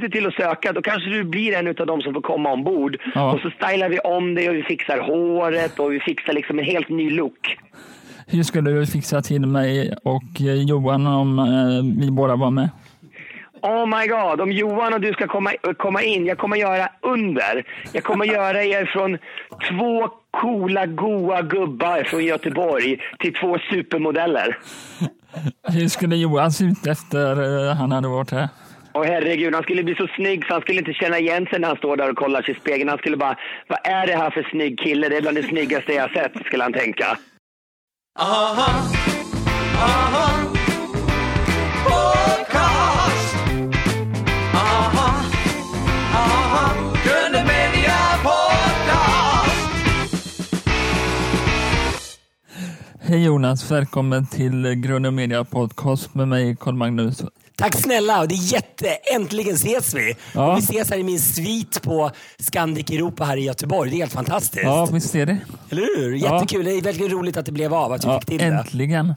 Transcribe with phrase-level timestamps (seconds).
[0.00, 0.72] du se till att söka.
[0.72, 2.96] Då kanske du blir en av dem som får komma ombord.
[3.14, 3.32] Ja.
[3.32, 6.64] Och så stylar vi om dig och vi fixar håret och vi fixar liksom en
[6.64, 7.56] helt ny look.
[8.26, 12.68] Hur skulle du fixa till mig och eh, Johan om eh, vi båda var med?
[13.62, 17.64] Oh my god, om Johan och du ska komma, komma in, jag kommer göra under.
[17.92, 19.18] Jag kommer göra er från
[19.70, 24.58] två coola, goa gubbar från Göteborg till två supermodeller.
[25.68, 28.48] Hur skulle Johan se ut efter eh, han hade varit här?
[28.96, 31.68] Och herregud, han skulle bli så snygg så han skulle inte känna igen sig när
[31.68, 32.88] han står där och kollar sig i spegeln.
[32.88, 35.08] Han skulle bara, vad är det här för snygg kille?
[35.08, 37.18] Det är bland det snyggaste jag sett, skulle han tänka.
[38.18, 38.70] Aha,
[39.76, 40.28] aha,
[41.84, 43.36] podcast.
[44.54, 45.22] Aha,
[46.12, 49.70] aha, Gröna Media podcast.
[53.00, 54.66] Hej Jonas, välkommen till
[55.06, 57.22] och Media Podcast med mig Carl Magnus.
[57.56, 58.88] Tack snälla och det är jätte...
[59.14, 60.14] Äntligen ses vi!
[60.34, 60.52] Ja.
[60.52, 63.90] Och vi ses här i min svit på Scandic Europa här i Göteborg.
[63.90, 64.62] Det är helt fantastiskt.
[64.64, 65.38] Ja, visst är det?
[65.70, 66.14] Eller hur?
[66.14, 66.64] Jättekul.
[66.64, 68.44] Det är väldigt roligt att det blev av, att vi Ja, fick till det.
[68.44, 69.14] äntligen.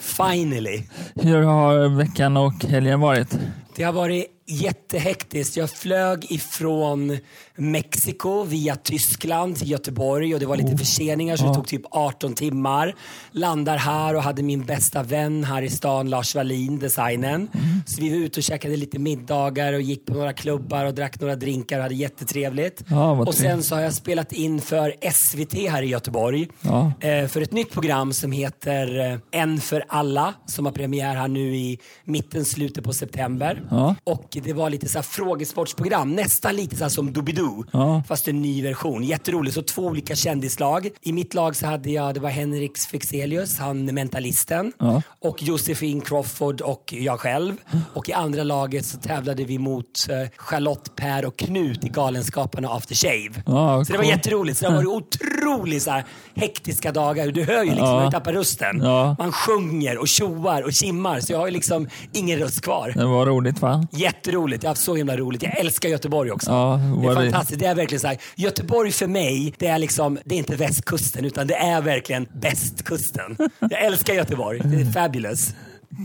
[0.00, 0.82] Finally.
[1.14, 3.38] Hur har veckan och helgen varit?
[3.76, 5.56] Det har varit jättehektiskt.
[5.56, 7.18] Jag flög ifrån
[7.56, 12.34] Mexiko via Tyskland till Göteborg och det var lite förseningar så det tog typ 18
[12.34, 12.94] timmar.
[13.32, 17.48] Landar här och hade min bästa vän här i stan, Lars Wallin, designen.
[17.86, 21.20] Så vi var ute och käkade lite middagar och gick på några klubbar och drack
[21.20, 22.84] några drinkar och hade jättetrevligt.
[22.88, 26.48] Ja, och sen så har jag spelat in för SVT här i Göteborg.
[26.60, 26.92] Ja.
[27.00, 31.28] Eh, för ett nytt program som heter eh, En för alla som har premiär här
[31.28, 33.62] nu i mitten, slutet på september.
[33.70, 33.94] Ja.
[34.04, 37.64] Och det var lite så här frågesportsprogram, nästan lite så som Doobidoo.
[37.72, 38.02] Ja.
[38.08, 39.04] Fast en ny version.
[39.04, 39.54] Jätteroligt.
[39.54, 40.88] Så två olika kändislag.
[41.00, 44.72] I mitt lag så hade jag, det var Henrik Fexelius, han mentalisten.
[44.78, 45.02] Ja.
[45.20, 47.54] Och Josefin Crawford och jag själv.
[47.94, 52.68] Och i andra laget så tävlade vi mot eh, Charlotte, Per och Knut i Galenskaparna
[52.68, 53.42] After Shave.
[53.46, 54.12] Ja, så det var cool.
[54.12, 54.58] jätteroligt.
[54.58, 57.26] Så det varit otroligt så här, hektiska dagar.
[57.26, 58.04] Du hör ju liksom, Ja.
[58.04, 58.78] ju tappat rösten.
[59.18, 61.20] Man sjunger och tjoar och kimmar.
[61.20, 62.92] Så jag har ju liksom ingen röst kvar.
[62.96, 63.86] Det var roligt va?
[64.26, 64.62] Jätteroligt.
[64.62, 65.42] Jag har haft så himla roligt.
[65.42, 66.50] Jag älskar Göteborg också.
[66.50, 67.60] Ja, det är fantastiskt.
[67.60, 68.18] Det är verkligen så här.
[68.34, 73.36] Göteborg för mig, det är liksom, det är inte västkusten utan det är verkligen bästkusten.
[73.58, 74.60] Jag älskar Göteborg.
[74.64, 75.54] Det är fabulous.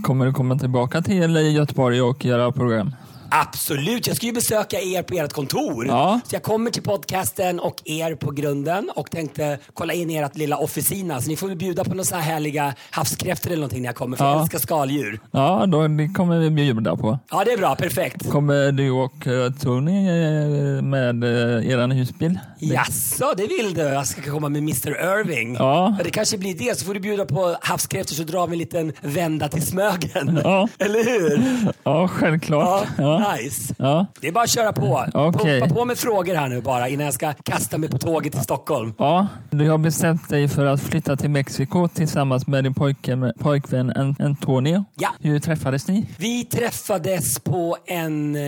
[0.04, 2.96] Kommer du komma tillbaka till Göteborg och göra program?
[3.30, 5.88] Absolut, jag ska ju besöka er på ert kontor.
[5.88, 6.20] Ja.
[6.26, 10.58] Så jag kommer till podcasten och er på grunden och tänkte kolla in ert lilla
[10.58, 11.22] officina.
[11.22, 13.96] Så ni får väl bjuda på några så här härliga havskräftor eller någonting när jag
[13.96, 14.42] kommer, för jag Ja.
[14.42, 15.20] älskar skaldjur.
[15.32, 17.20] Ja, då, det kommer vi bjuda på.
[17.32, 17.76] Ja, det är bra.
[17.76, 18.30] Perfekt.
[18.32, 22.40] Kommer du och eh, Tony eh, med uh, eran husbil?
[22.60, 23.82] Jaså, det vill du?
[23.82, 25.56] Jag ska komma med Mr Irving.
[25.56, 25.98] Ja.
[26.04, 28.94] Det kanske blir det, så får du bjuda på havskräftor så drar vi en liten
[29.02, 30.40] vända till Smögen.
[30.44, 30.68] Ja.
[30.80, 31.44] Eller hur?
[31.84, 32.88] Ja, självklart.
[32.98, 33.36] Ja, Ja.
[33.36, 33.76] nice.
[33.78, 34.06] Ja.
[34.22, 35.06] Det är bara att köra på.
[35.14, 35.60] Okej.
[35.62, 38.42] Pumpa på med frågor här nu bara innan jag ska kasta mig på tåget till
[38.42, 38.94] Stockholm.
[38.98, 43.90] Ja, du har bestämt dig för att flytta till Mexiko tillsammans med din pojke, pojkvän
[43.96, 44.86] An- Antonio.
[44.96, 45.10] Ja.
[45.20, 46.06] Hur träffades ni?
[46.18, 48.42] Vi träffades på en eh,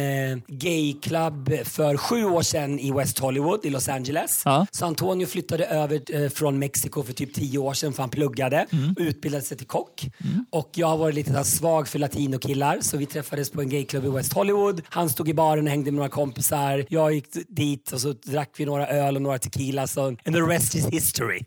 [0.47, 4.41] gayklubb för sju år sedan i West Hollywood i Los Angeles.
[4.45, 4.65] Ja.
[4.71, 8.65] Så Antonio flyttade över eh, från Mexiko för typ tio år sedan för han pluggade
[8.71, 8.91] Mm.
[8.91, 10.07] och utbildade sig till kock.
[10.49, 14.09] Och jag har varit lite svag för latinokillar så vi träffades på en gayklubb i
[14.09, 14.58] West Hollywood.
[14.89, 16.85] Han stod i baren och hängde med några kompisar.
[16.89, 19.87] Jag gick dit och så drack vi några öl och några tequila.
[19.87, 21.39] Så, and the rest is history.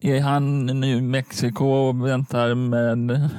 [0.00, 3.30] Är han nu i Mexiko och väntar med...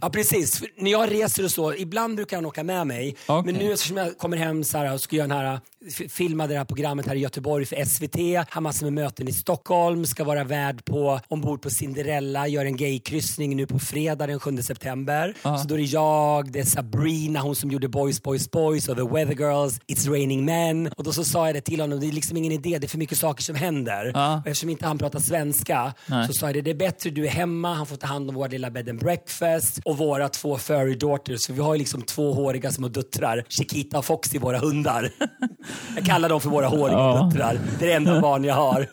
[0.00, 3.16] Ja precis, För när jag reser och så, ibland brukar han åka med mig.
[3.26, 3.52] Okej.
[3.52, 5.60] Men nu eftersom jag kommer hem så här, och ska göra den här,
[6.08, 8.16] filma det här programmet här i Göteborg för SVT,
[8.50, 12.76] har massor med möten i Stockholm, ska vara värd på, ombord på Cinderella, gör en
[12.76, 15.34] gaykryssning nu på fredag den 7 september.
[15.42, 18.96] Så då är det jag, det är Sabrina, hon som gjorde Boys Boys Boys och
[18.96, 20.86] The Weather Girls, It's Raining Men.
[20.96, 22.88] Och då så sa jag det till honom, det är liksom ingen idé, det är
[22.88, 24.10] för mycket saker som händer.
[24.14, 24.36] Ja.
[24.38, 26.26] Och eftersom inte han pratar svenska Nej.
[26.26, 28.34] så sa jag det, det är bättre du är hemma, han får ta hand om
[28.34, 31.46] vår lilla bed and breakfast och våra två furry daughters.
[31.46, 35.10] För vi har ju liksom två håriga små döttrar, Chiquita och Foxy, våra hundar.
[35.96, 37.30] jag kallar dem för våra håriga Ja.
[37.32, 37.60] döttrar.
[37.78, 38.86] Det är det enda barn jag har.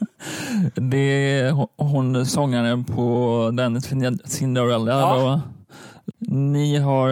[0.75, 4.91] Det är ho- hon sångaren på den Cin- Cinderella.
[4.99, 5.15] Ja.
[5.19, 5.41] Då.
[6.35, 7.09] Ni har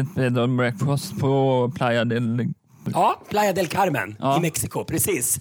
[0.00, 2.48] ett bed and breakfast på Playa del...
[2.92, 4.36] Ja, Playa del Carmen Ja.
[4.36, 5.40] i Mexiko, precis.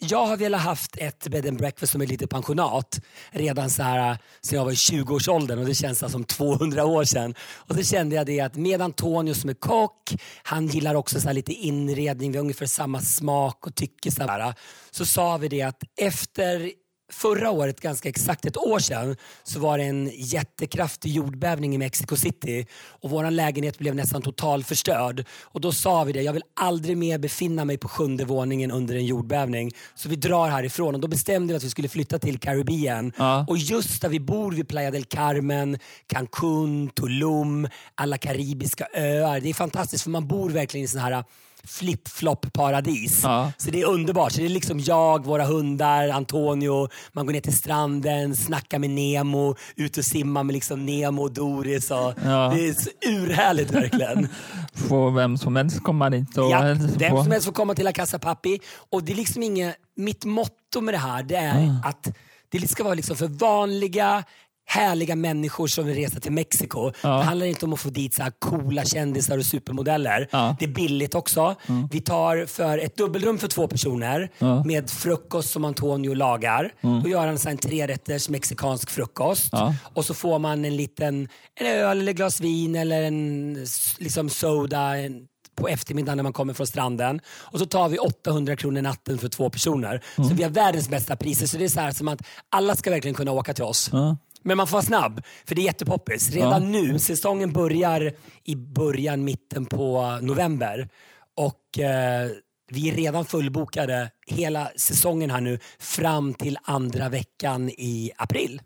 [0.00, 3.00] Jag har velat haft ett bed and breakfast som ett litet pensionat
[3.30, 7.04] redan så här sen jag var i 20-årsåldern och det känns alltså som 200 år
[7.04, 7.34] sedan.
[7.56, 11.26] Och så kände jag det att med Antonio som är kock, han gillar också så
[11.26, 14.10] här lite inredning, vi har ungefär samma smak och tycke.
[14.10, 14.54] Så, här,
[14.90, 16.72] så sa vi det att efter
[17.12, 22.16] Förra året, ganska exakt ett år sedan, så var det en jättekraftig jordbävning i Mexico
[22.16, 22.66] City
[23.00, 25.24] och vår lägenhet blev nästan total förstörd.
[25.42, 28.94] Och då sa vi det, jag vill aldrig mer befinna mig på sjunde våningen under
[28.94, 29.72] en jordbävning.
[29.94, 33.12] Så vi drar härifrån och då bestämde vi att vi skulle flytta till Karibien.
[33.16, 33.44] Ja.
[33.48, 39.40] Och just där vi bor vid Playa del Carmen, Cancún, Tulum, alla karibiska öar.
[39.40, 41.24] Det är fantastiskt för man bor verkligen i sån här
[41.64, 43.20] flip-flop-paradis.
[43.22, 43.52] Ja.
[43.56, 44.32] Så det är underbart.
[44.32, 48.90] Så det är liksom jag, våra hundar, Antonio, man går ner till stranden, snackar med
[48.90, 51.90] Nemo, ut och simmar med liksom Nemo och Doris.
[51.90, 52.52] Och Ja.
[52.54, 52.74] Det är
[53.08, 54.28] urhärligt verkligen.
[54.88, 56.60] Får vem som helst komma dit och Ja,
[56.98, 58.58] vem som helst får komma till La Casa Papi.
[58.90, 61.76] Och det är liksom inget, mitt motto med det här det är Mm.
[61.84, 62.08] att
[62.50, 64.24] det ska vara liksom för vanliga
[64.70, 66.92] härliga människor som vill resa till Mexiko.
[67.02, 67.08] Ja.
[67.08, 70.28] Det handlar inte om att få dit så här coola kändisar och supermodeller.
[70.30, 70.44] Ja.
[70.44, 70.56] Mm.
[70.58, 71.54] Det är billigt också.
[71.90, 74.52] Vi tar för ett dubbelrum för två personer Ja.
[74.52, 74.66] Mm.
[74.66, 76.72] med frukost som Antonio lagar.
[77.02, 79.52] Då gör han så en trerätters mexikansk frukost.
[79.94, 81.28] Och så får man en liten
[81.60, 83.66] en öl eller glas vin eller en
[83.98, 85.22] liksom soda en,
[85.56, 87.20] på eftermiddagen när man kommer från stranden.
[87.28, 90.02] Och så tar vi 800 kronor natten för två personer.
[90.18, 90.30] Mm.
[90.30, 91.46] Så vi har världens bästa priser.
[91.46, 92.20] Så det är så här som att
[92.50, 93.90] alla ska verkligen kunna åka till oss.
[93.92, 94.16] Ja.
[94.42, 96.30] Men man får vara snabb, för det är jättepoppis.
[96.30, 96.82] Redan Ja.
[96.82, 98.12] nu, säsongen börjar
[98.44, 100.88] i början, mitten på november.
[101.36, 102.30] Och eh,
[102.70, 108.62] vi är redan fullbokade hela säsongen här nu fram till andra veckan i april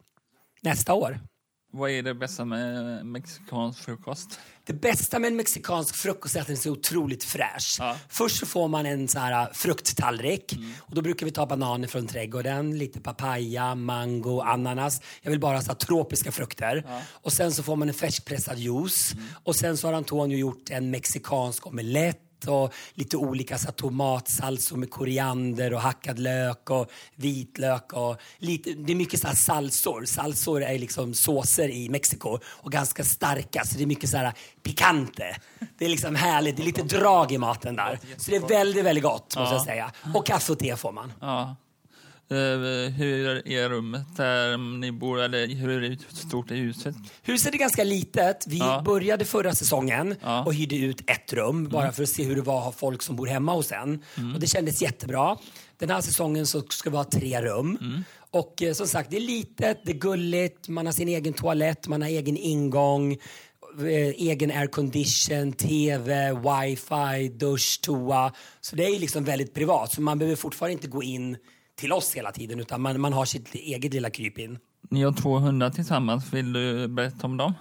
[0.62, 1.20] nästa år.
[1.74, 4.40] Vad är det bästa med mexikansk frukost?
[4.64, 7.76] Det bästa med en mexikansk frukost är att den är så otroligt fräsch.
[7.78, 7.96] Ja.
[8.08, 10.58] Först så får man en så här frukttallrik.
[10.78, 15.00] Och då brukar vi ta bananer från trädgården, lite papaya, mango, ananas.
[15.22, 16.86] Jag vill bara ha tropiska frukter.
[17.12, 19.14] Och sen så får man en färskpressad juice.
[19.44, 24.90] Och sen så har Antonio gjort en mexikansk omelett och lite olika så tomatsalsor med
[24.90, 27.92] koriander och hackad lök och vitlök.
[27.92, 30.04] Och lite, det är mycket så salsor.
[30.04, 34.32] Salsor är liksom såser i Mexiko och ganska starka så det är mycket så här
[34.62, 35.36] pikante.
[35.78, 37.98] Det är liksom härligt, det är lite drag i maten där.
[38.16, 39.92] Så det är väldigt, väldigt gott måste jag säga.
[40.14, 41.12] Och kaffe och te får man.
[41.20, 41.56] Ja.
[42.32, 45.20] Eh, hur är rummet där ni bor?
[45.20, 46.94] Eller hur är stort är huset?
[47.22, 48.44] Huset är ganska litet.
[48.46, 48.82] Vi Ja.
[48.84, 50.44] började förra säsongen Ja.
[50.44, 53.02] och hyrde ut ett rum bara för att se hur det var att ha folk
[53.02, 54.02] som bor hemma hos en.
[54.18, 54.34] Mm.
[54.34, 55.36] Och det kändes jättebra.
[55.78, 57.78] Den här säsongen så ska vi ha tre rum.
[57.80, 58.04] Mm.
[58.30, 61.88] Och eh, som sagt, det är litet, det är gulligt, man har sin egen toalett,
[61.88, 63.12] man har egen ingång,
[63.78, 63.86] eh,
[64.28, 68.32] egen aircondition, TV, wifi, dusch, toa.
[68.60, 69.92] Så det är liksom väldigt privat.
[69.94, 71.36] Så man behöver fortfarande inte gå in
[71.82, 74.58] till oss hela tiden utan man, man har sitt eget lilla krypin.
[74.90, 76.32] Ni har två hundar tillsammans.
[76.32, 77.54] Vill du berätta om dem?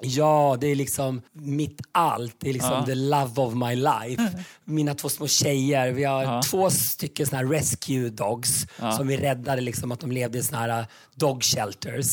[0.00, 2.36] Ja, det är liksom mitt allt.
[2.38, 2.86] Det är liksom Ja.
[2.86, 4.44] the love of my life.
[4.64, 5.92] Mina två små tjejer.
[5.92, 6.42] Vi har Ja.
[6.50, 8.92] två stycken såna här rescue dogs Ja.
[8.92, 12.06] som vi räddade liksom att de levde i såna här uh, dog shelters.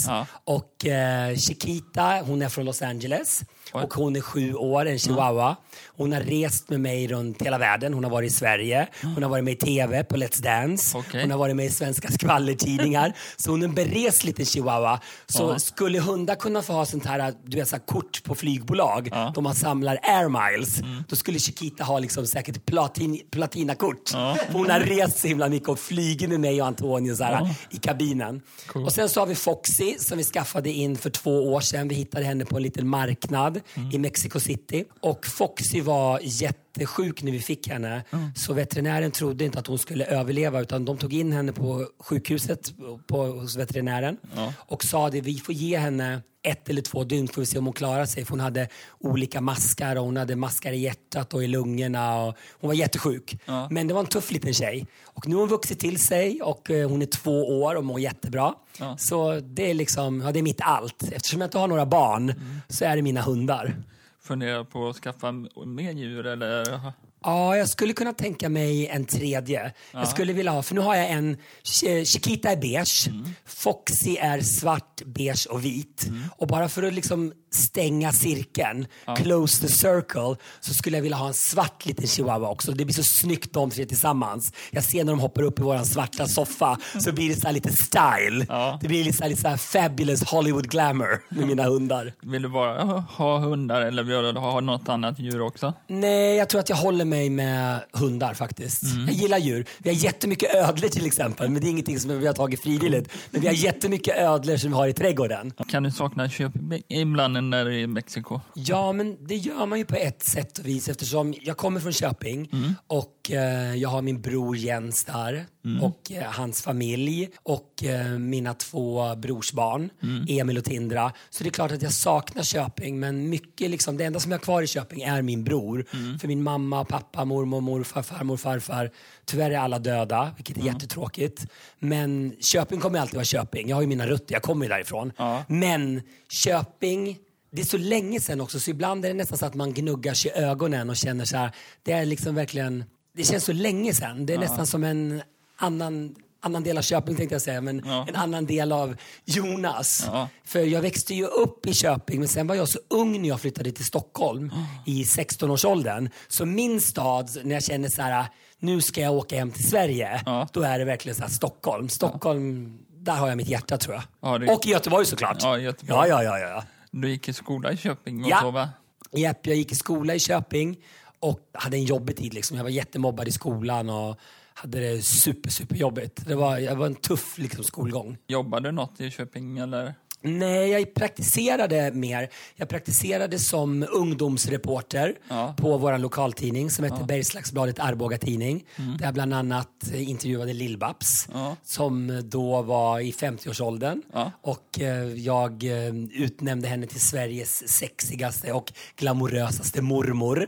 [0.44, 3.42] Och eh, Chiquita, hon är från Los Angeles.
[3.72, 5.56] Och hon är sju år, en chihuahua.
[5.98, 7.94] Hon har rest med mig runt hela världen.
[7.94, 11.22] Hon har varit i Sverige, hon har varit med i TV på Let's Dance, Okej.
[11.22, 13.14] hon har varit med i svenska skvallertidningar.
[13.38, 15.00] så hon är en berest liten chihuahua.
[15.26, 15.60] Så Ja.
[15.60, 19.32] skulle hundar kunna få ha sånt här, du vet, så här kort på flygbolag, Ja.
[19.36, 24.10] då man samlar air miles, då skulle Chiquita ha liksom säkert platin, platinakort.
[24.14, 24.38] Ja.
[24.52, 27.50] Hon har rest så himla mycket och flugit med mig och Antonio så här, Ja.
[27.72, 28.42] i kabinen.
[28.68, 28.86] Cool.
[28.86, 31.88] Och sen så har vi Foxy som vi skaffade in för två år sedan.
[31.88, 33.53] Vi hittade henne på en liten marknad
[33.92, 34.86] i Mexico City.
[35.00, 38.04] Och Foxy var jättesjuk när vi fick henne.
[38.36, 42.74] Så veterinären trodde inte att hon skulle överleva utan de tog in henne på sjukhuset
[43.08, 44.54] på, hos veterinären Ja.
[44.58, 47.66] och sa det, vi får ge henne ett eller två dygn får vi se om
[47.66, 48.26] hon klarar sig.
[48.26, 48.68] För hon hade
[49.00, 52.24] olika maskar och hon hade maskar i hjärtat och i lungorna.
[52.24, 53.38] Och hon var jättesjuk.
[53.46, 53.68] Ja.
[53.72, 54.88] Men det var en tuff liten tjej.
[55.06, 58.00] Och nu har hon vuxit till sig och eh, hon är två år och mår
[58.00, 58.54] jättebra.
[58.80, 58.98] Ja.
[58.98, 61.04] Så det är liksom, ja, det är mitt allt.
[61.12, 62.34] Eftersom jag inte har några barn
[62.68, 63.76] så är det mina hundar.
[64.24, 65.32] Funderar på att skaffa
[65.66, 66.92] mer djur eller?
[67.24, 69.72] Ja, jag skulle kunna tänka mig en tredje.
[69.92, 73.10] Jag skulle vilja ha, för nu har jag en, Ch- Chiquita är beige,
[73.46, 76.06] Foxy är svart, beige och vit.
[76.38, 81.28] Och bara för att liksom stänga cirkeln, close the circle, så skulle jag vilja ha
[81.28, 82.72] en svart liten chihuahua också.
[82.72, 84.54] Det blir så snyggt de tre tillsammans.
[84.72, 87.54] Jag ser när de hoppar upp i våran svarta soffa så blir det så här
[87.54, 88.46] lite style.
[88.50, 88.80] Ja.
[88.82, 92.14] Det blir lite så här, lite så fabulous Hollywood glamour med mina hundar.
[92.22, 95.74] Vill du bara ha hundar eller vill du ha något annat djur också?
[95.88, 98.84] Nej, jag tror att jag håller mig med hundar faktiskt.
[98.84, 99.06] Mm.
[99.06, 99.66] Jag gillar djur.
[99.78, 103.10] Vi har jättemycket ödlor till exempel, men det är ingenting som vi har tagit frivilligt.
[103.32, 105.54] Men vi har jättemycket ödlor som vi har i trädgården.
[105.68, 106.52] Kan du sakna köp
[106.90, 108.42] ibland vänner i Mexiko?
[108.54, 111.94] Ja, men det gör man ju på ett sätt och vis eftersom jag kommer från
[111.94, 112.50] Köping
[112.88, 115.46] och eh, jag har min bror Jens där
[115.82, 119.90] och eh, hans familj och eh, mina två brorsbarn,
[120.28, 121.12] Emil och Tindra.
[121.30, 124.40] Så det är klart att jag saknar Köping men mycket liksom, det enda som jag
[124.40, 125.86] har kvar i Köping är min bror.
[126.20, 128.92] För min mamma, pappa, mormor, morfar, farmor, farfar,
[129.26, 131.46] tyvärr är alla döda, vilket är jättetråkigt.
[131.80, 133.70] Men Köping kommer alltid vara Köping.
[133.70, 135.12] Jag har ju mina rötter, jag kommer ju därifrån.
[135.48, 137.18] Men Köping
[137.56, 140.14] det är så länge sedan också så ibland är det nästan så att man gnuggar
[140.14, 141.52] sig i ögonen och känner så här.
[141.84, 142.84] Det är liksom verkligen,
[143.16, 144.26] det känns så länge sedan.
[144.26, 145.22] Det är nästan som en
[145.58, 148.96] annan, annan del av Köping tänkte jag säga, men en annan del av
[149.26, 150.04] Jonas.
[150.08, 150.30] Ja.
[150.46, 153.42] För jag växte ju upp i Köping men sen var jag så ung när jag
[153.42, 154.52] flyttade till Stockholm
[154.86, 156.10] i 16-årsåldern.
[156.28, 158.26] Så min stad, när jag känner så här,
[158.60, 160.48] nu ska jag åka hem till Sverige, Ja.
[160.54, 161.90] då är det verkligen så här Stockholm.
[161.90, 164.04] Stockholm, där har jag mitt hjärta tror jag.
[164.22, 165.38] Ja, det- Och i Göteborg såklart.
[165.42, 166.10] Ja, Göteborg.
[166.10, 166.64] Ja, ja, ja, ja.
[167.02, 168.40] Du gick i skola i Köping och Ja.
[168.42, 168.70] så va?
[169.12, 170.78] Japp, jag gick i skola i Köping
[171.20, 172.34] och hade en jobbig tid.
[172.34, 172.58] Liksom.
[172.58, 174.20] Jag var jättemobbad i skolan och
[174.54, 176.26] hade det super, super jobbigt.
[176.28, 178.18] Det var, jag var en tuff liksom, skolgång.
[178.28, 179.96] Jobbade du något i Köping eller?
[180.26, 182.30] Nej, jag praktiserade mer.
[182.56, 185.56] Jag praktiserade som ungdomsreporter Ja.
[185.58, 188.66] på vår lokaltidning som heter Bergslagsbladet Arboga Tidning.
[189.00, 191.56] Där jag bland annat intervjuade Lill-Babs Ja.
[191.64, 194.02] som då var i 50-årsåldern.
[194.14, 194.32] Ja.
[194.42, 200.48] Och eh, jag eh, utnämnde henne till Sveriges sexigaste och glamorösaste mormor.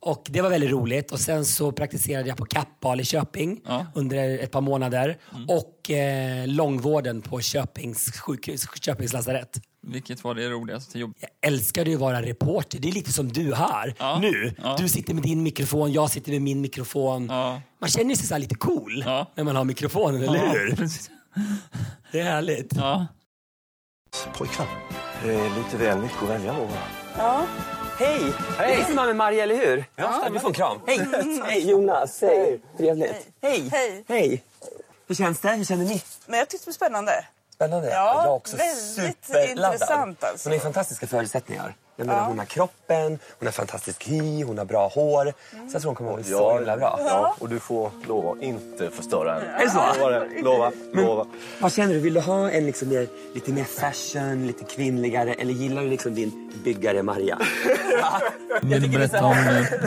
[0.00, 0.10] Ja.
[0.10, 1.12] Och det var väldigt roligt.
[1.12, 3.74] Och sen så praktiserade jag på Kappahl i Köping Ja.
[3.74, 3.86] Mm.
[3.94, 5.18] under ett par månader.
[5.48, 9.56] Och eh, långvården på Köpings sjukhus, Köpings lasarett.
[9.88, 11.16] Vilket var det roligaste jobbet?
[11.20, 12.78] Jag älskade ju att vara reporter.
[12.78, 14.18] Det är lite som du här Ja.
[14.22, 14.54] nu.
[14.62, 14.76] Ja.
[14.80, 17.26] Du sitter med din mikrofon, jag sitter med min mikrofon.
[17.30, 17.60] Ja.
[17.80, 19.26] Man känner sig så här lite cool Ja.
[19.34, 20.76] när man har mikrofonen, eller Ja, hur?
[22.12, 22.72] Det är härligt.
[22.76, 23.06] Ja.
[24.38, 24.66] Pojkvän.
[25.24, 26.68] Det är lite väl mycket att välja på.
[27.98, 28.34] Hej!
[28.58, 28.84] Hej!
[28.88, 29.84] Det är med Maria, eller hur?
[29.96, 30.28] Ja.
[30.32, 30.80] Vi får en kram.
[30.86, 31.06] Hej!
[31.44, 32.20] Hej Jonas!
[32.20, 32.60] Hej!
[32.78, 33.28] Trevligt.
[33.42, 33.68] Hej!
[33.72, 34.04] Hej.
[34.08, 34.44] Hej!
[35.08, 35.48] Hur känns det?
[35.52, 36.02] Hur känner ni?
[36.26, 37.24] Men jag tyckte det var spännande.
[37.54, 37.90] Spännande.
[37.90, 40.48] Ja, jag är också väldigt intressant alltså.
[40.48, 41.74] Hon har ju fantastiska förutsättningar.
[41.96, 45.32] Jag menar, Hon har kroppen, hon har fantastisk hy, hon har bra hår.
[45.50, 47.00] Så jag tror hon kommer att bli så himla bra.
[47.04, 49.46] Ja, och du får lova att inte förstöra henne.
[49.46, 49.82] Är det så?
[49.98, 50.42] Lova det.
[50.42, 50.72] Lova.
[50.92, 51.26] Lova.
[51.60, 52.00] Vad känner du?
[52.00, 56.14] Vill du ha en liksom mer, lite mer fashion, lite kvinnligare eller gillar du liksom
[56.14, 57.38] din byggare Maria?
[58.62, 59.36] Vill du berätta om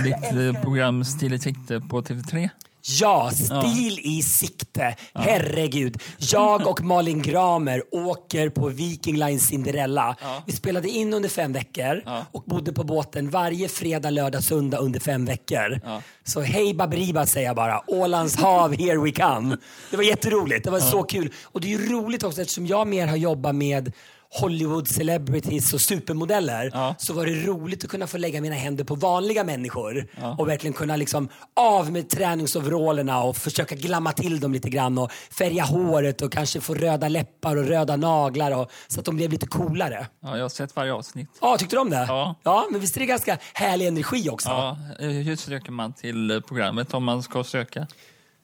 [0.04, 2.50] ditt eh, program Stil i sikte på TV3?
[2.92, 4.96] Ja, stil i sikte.
[5.14, 6.02] Herregud.
[6.18, 10.16] Jag och Malin Gramer åker på Viking Line Cinderella.
[10.46, 15.00] Vi spelade in under fem veckor och bodde på båten varje fredag, lördag, söndag under
[15.00, 15.80] fem veckor.
[16.24, 17.82] Så hej Baberiba säger jag bara.
[17.88, 19.58] Ålands hav, here we come.
[19.92, 20.64] Det var jätteroligt.
[20.66, 21.34] Det var så kul.
[21.44, 23.94] Och det är roligt också eftersom jag mer har jobbat med
[24.32, 26.96] Hollywood celebrities och supermodeller Ja.
[26.98, 30.08] så var det roligt att kunna få lägga mina händer på vanliga människor
[30.38, 35.12] och verkligen kunna liksom av med träningsoverallerna och försöka glamma till dem lite grann och
[35.12, 39.32] färga håret och kanske få röda läppar och röda naglar och, så att de blev
[39.32, 40.08] lite coolare.
[40.24, 41.30] Ja, jag har sett varje avsnitt.
[41.42, 42.06] Ja, tyckte du om det?
[42.08, 42.36] Ja.
[42.44, 44.50] ja men visst är det ganska härlig energi också?
[44.50, 47.88] Ja, hur söker man till programmet om man ska söka?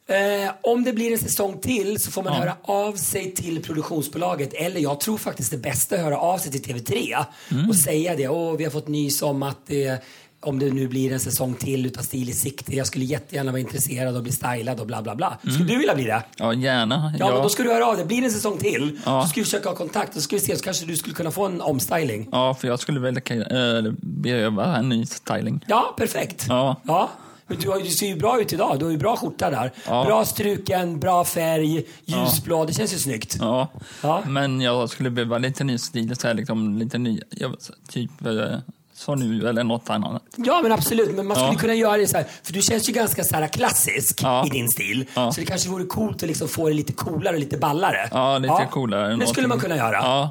[0.08, 2.40] Eh, om det blir en säsong till så får man Ja.
[2.40, 6.38] höra av sig till produktionsbolaget eller jag tror faktiskt det bästa är att höra av
[6.38, 7.16] sig till TV3
[7.52, 7.70] Mm.
[7.70, 8.28] och säga det.
[8.28, 10.04] Åh, vi har fått nys om att det,
[10.42, 12.76] om det nu blir en säsong till utav Stil i sikte.
[12.76, 15.38] Jag skulle jättegärna vara intresserad och bli stylad och bla bla bla.
[15.42, 16.24] Skulle du vilja bli det?
[16.38, 17.14] Ja, gärna.
[17.20, 18.06] Ja, men då ska du höra av dig.
[18.06, 19.22] Blir det en säsong till Ja.
[19.24, 21.16] så ska vi försöka ha kontakt och så ska vi se så kanske du skulle
[21.16, 22.28] kunna få en omstyling.
[22.32, 25.66] ja, för jag skulle väl äh, behöva en ny styling.
[25.68, 26.46] Ja, perfekt.
[26.50, 26.76] Ja.
[26.84, 27.10] ja.
[27.48, 28.80] Men du, har, du ser ju bra ut idag.
[28.80, 29.72] Du har ju bra skjorta där.
[29.88, 30.04] Ja.
[30.06, 32.66] Bra struken, bra färg, ljusblå.
[32.66, 33.38] Det känns ju snyggt.
[33.40, 33.68] Ja.
[34.04, 34.24] Ja.
[34.28, 37.20] men jag skulle behöva lite ny stil, så här, liksom, lite ny,
[37.90, 38.58] typ eh,
[38.94, 40.22] så nu eller något annat.
[40.36, 41.60] Ja men absolut, men man skulle Ja.
[41.60, 44.46] kunna göra det så här, för du känns ju ganska så här klassisk Ja.
[44.46, 45.06] i din stil.
[45.14, 45.32] Ja.
[45.32, 48.10] Så det kanske vore coolt att liksom få det lite coolare och lite ballare.
[48.12, 49.16] Ja, lite coolare.
[49.16, 49.94] Det skulle man kunna göra.
[49.96, 50.30] Ja,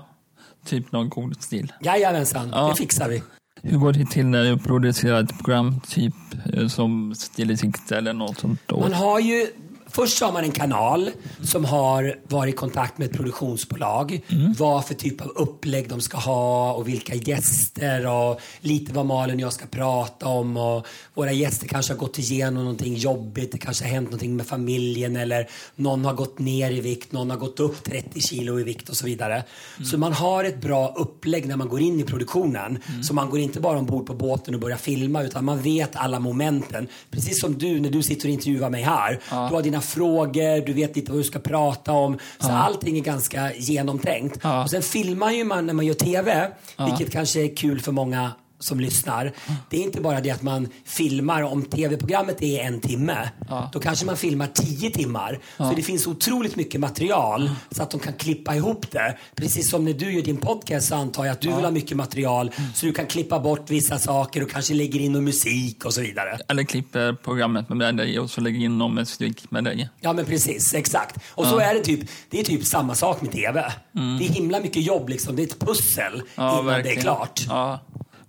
[0.67, 1.73] typ någon cool stil.
[1.81, 2.69] Jajamensan, Ja.
[2.69, 3.23] det fixar vi.
[3.67, 6.15] Hur går det till när du producerar ett program, typ
[6.53, 8.61] eh, som Stil i sikte eller något sånt?
[8.67, 8.81] Då?
[8.81, 9.47] Man har ju
[9.95, 11.11] Först har man en kanal
[11.43, 14.21] som har varit i kontakt med ett produktionsbolag.
[14.59, 19.35] Vad för typ av upplägg de ska ha och vilka gäster och lite vad Malin
[19.35, 20.57] och jag ska prata om.
[20.57, 23.53] Och våra gäster kanske har gått igenom någonting jobbigt.
[23.53, 27.31] Det kanske har hänt någonting med familjen eller någon har gått ner i vikt, någon
[27.31, 29.43] har gått upp 30 kilo i vikt och så vidare.
[29.91, 32.79] Så man har ett bra upplägg när man går in i produktionen.
[33.03, 36.19] Så man går inte bara ombord på båten och börjar filma utan man vet alla
[36.21, 36.89] momenten.
[37.11, 39.21] Precis som du när du sitter och intervjuar mig här.
[39.31, 42.19] Du har dina frågor, du vet lite vad du ska prata om.
[42.39, 44.39] Så allting är ganska genomtänkt.
[44.43, 44.63] Ja.
[44.63, 46.51] Och sen filmar ju man när man gör TV,
[46.87, 48.33] vilket kanske är kul för många
[48.65, 49.33] som lyssnar.
[49.71, 53.29] Det är inte bara det att man filmar, om tv-programmet är en timme,
[53.73, 55.39] då kanske man filmar tio timmar.
[55.57, 59.19] Så det finns otroligt mycket material så att de kan klippa ihop det.
[59.37, 61.97] Precis som när du gör din podcast så antar jag att du vill ha mycket
[61.97, 65.95] material så du kan klippa bort vissa saker och kanske lägger in någon musik och
[65.95, 66.39] så vidare.
[66.49, 69.89] Eller klipper programmet med dig och så lägger in någon musik med dig.
[70.01, 71.17] Ja men precis, exakt.
[71.29, 73.73] Och så är det typ, det är typ samma sak med TV.
[73.93, 77.47] Det är himla mycket jobb liksom, det är ett pussel innan det är klart.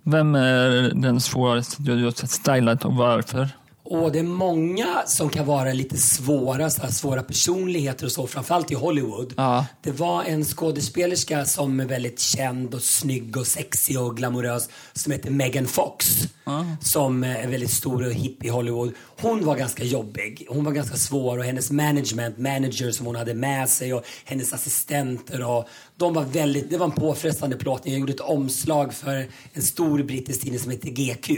[0.08, 3.48] Vem är eh, den svåraste du har stylat och varför?
[3.88, 8.26] Och det är många som kan vara lite svåra, så här, svåra personligheter och så,
[8.26, 9.34] framförallt i Hollywood.
[9.36, 9.66] Ja.
[9.82, 15.12] Det var en skådespelerska som är väldigt känd och snygg och sexig och glamorös som
[15.12, 16.28] heter Megan Fox.
[16.80, 18.92] Som är väldigt stor och hipp i Hollywood.
[19.20, 20.46] Hon var ganska jobbig.
[20.48, 24.52] Hon var ganska svår och hennes management, manager som hon hade med sig och hennes
[24.52, 27.92] assistenter och de var väldigt, det var en påfrestande plåtning.
[27.94, 31.30] Jag gjorde ett omslag för en stor brittisk tidning som heter GQ.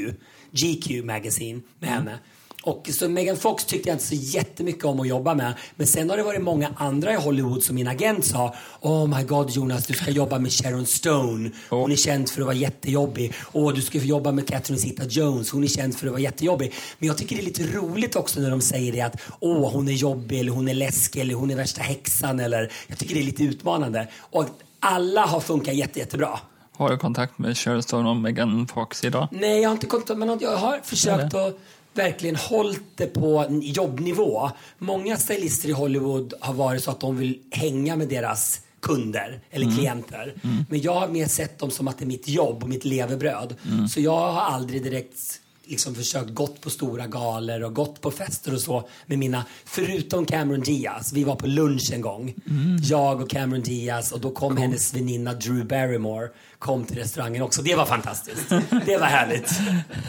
[0.50, 2.18] GQ Magazine med henne.
[2.62, 5.54] Och så Megan Fox tyckte jag inte så jättemycket om att jobba med.
[5.76, 9.24] Men sen har det varit många andra i Hollywood som min agent sa Oh my
[9.24, 11.50] god Jonas, du ska jobba med Sharon Stone.
[11.68, 13.34] Hon är känd för att vara jättejobbig.
[13.40, 15.52] Och du ska få jobba med Catherine Zeta-Jones.
[15.52, 16.74] Hon är känd för att vara jättejobbig.
[16.98, 19.88] Men jag tycker det är lite roligt också när de säger det att åh, hon
[19.88, 23.20] är jobbig eller hon är läskig eller hon är värsta häxan eller jag tycker det
[23.20, 24.08] är lite utmanande.
[24.30, 24.46] Och
[24.80, 26.38] alla har funkat jätte, jättebra.
[26.76, 29.28] Har du kontakt med Sharon Stone och Megan Fox idag?
[29.30, 31.58] Nej, jag har inte kommit men jag har försökt att
[31.98, 34.50] verkligen hållit det på jobbnivå.
[34.78, 39.76] Många stylister i Hollywood har varit så att de vill hänga med deras kunder eller
[39.76, 40.34] klienter.
[40.70, 43.54] Men jag har mer sett dem som att det är mitt jobb och mitt levebröd.
[43.90, 48.54] Så jag har aldrig direkt liksom försökt gått på stora galor och gått på fester
[48.54, 51.12] och så med mina, förutom Cameron Diaz.
[51.12, 52.34] Vi var på lunch en gång.
[52.82, 57.62] Jag och Cameron Diaz och då kom hennes väninna Drew Barrymore kom till restaurangen också.
[57.62, 58.48] Det var fantastiskt.
[58.86, 59.52] Det var härligt.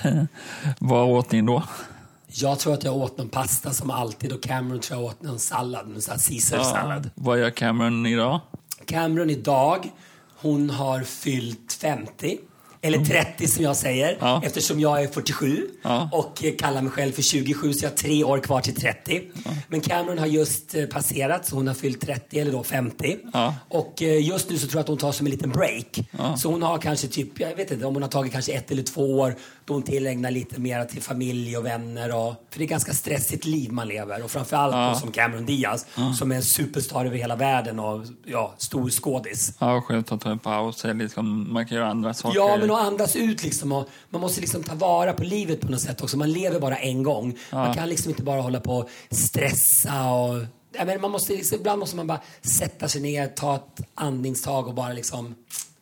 [0.79, 1.63] Vad åt ni då?
[2.27, 5.39] Jag tror att jag åt någon pasta som alltid och Cameron tror jag åt någon
[5.39, 7.09] sallad, någon sån här Caesar-sallad.
[7.15, 8.39] Vad gör Cameron idag?
[8.85, 9.91] Cameron idag,
[10.35, 12.37] hon har fyllt 50.
[12.81, 14.41] Eller 30 som jag säger, Ja.
[14.45, 16.09] eftersom jag är 47 Ja.
[16.13, 19.21] och kallar mig själv för 27 så jag har tre år kvar till 30.
[19.67, 23.17] Men Cameron har just eh, passerat så hon har fyllt 30 eller då 50.
[23.33, 23.55] Ja.
[23.69, 25.99] Och eh, just nu så tror jag att hon tar som en liten break.
[26.37, 28.83] Så hon har kanske typ, jag vet inte om hon har tagit kanske ett eller
[28.83, 29.35] två år
[29.69, 32.15] då hon tillägnar lite mer till familj och vänner.
[32.15, 35.85] Och, för det är ganska stressigt liv man lever och framförallt då som Cameron Diaz
[36.17, 39.53] som är en superstar över hela världen och ja, stor skådis.
[39.59, 40.83] Ja, skönt att ta en paus.
[40.83, 42.37] Liksom, man kan göra andra saker.
[42.37, 43.71] Ja, men att andas ut liksom.
[43.71, 46.17] Och man måste liksom ta vara på livet på något sätt också.
[46.17, 47.37] Man lever bara en gång.
[47.51, 50.45] Man kan liksom inte bara hålla på och stressa och...
[50.73, 54.67] Ja, men man måste, liksom, ibland måste man bara sätta sig ner, ta ett andningstag
[54.67, 55.35] och bara liksom...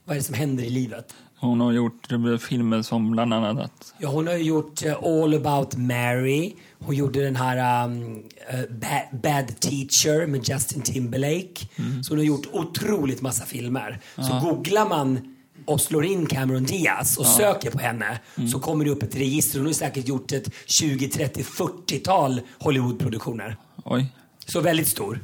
[0.05, 1.13] Vad är det som händer i livet?
[1.39, 2.07] Hon har gjort
[2.41, 3.93] filmer som bland annat...
[3.97, 6.53] Ja, hon har gjort eh, All about Mary.
[6.79, 11.67] Hon gjorde den här um, eh, Ba- Bad Teacher med Justin Timberlake.
[12.03, 13.99] Så hon har gjort otroligt massa filmer.
[14.15, 18.19] Så googlar man och slår in Cameron Diaz och söker på henne
[18.51, 19.59] så kommer det upp ett register.
[19.59, 23.57] Hon har säkert gjort ett 20, 30, 40-tal Hollywoodproduktioner.
[23.85, 24.05] Oj.
[24.45, 25.19] Så väldigt stor.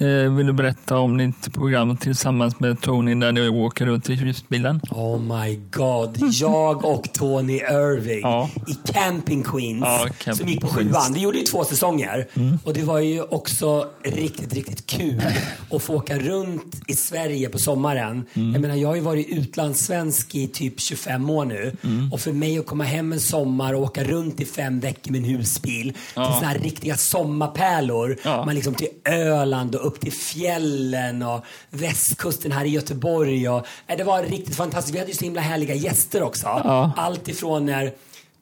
[0.00, 4.14] Eh, vill du berätta om ditt program tillsammans med Tony där du åker runt i
[4.14, 4.80] husbilen?
[4.90, 6.18] Oh my god.
[6.32, 8.50] Jag och Tony Irving Ja.
[8.66, 11.12] i Camping Queens Ja, Camping som gick på sjuan.
[11.14, 12.26] Vi gjorde ju två säsonger
[12.64, 15.22] och det var ju också riktigt, riktigt kul
[15.70, 18.24] att få åka runt i Sverige på sommaren.
[18.32, 21.76] Jag menar, jag har ju varit utlandssvensk i typ 25 år nu
[22.12, 25.18] och för mig att komma hem en sommar och åka runt i fem veckor med
[25.18, 28.16] en husbil till såna här riktiga sommarpärlor.
[28.24, 28.44] Ja.
[28.44, 33.48] Man liksom till Öland och upp till fjällen och västkusten här i Göteborg.
[33.48, 34.94] Och, nej, det var riktigt fantastiskt.
[34.94, 36.46] Vi hade ju så himla härliga gäster också.
[36.96, 37.92] Allt ifrån när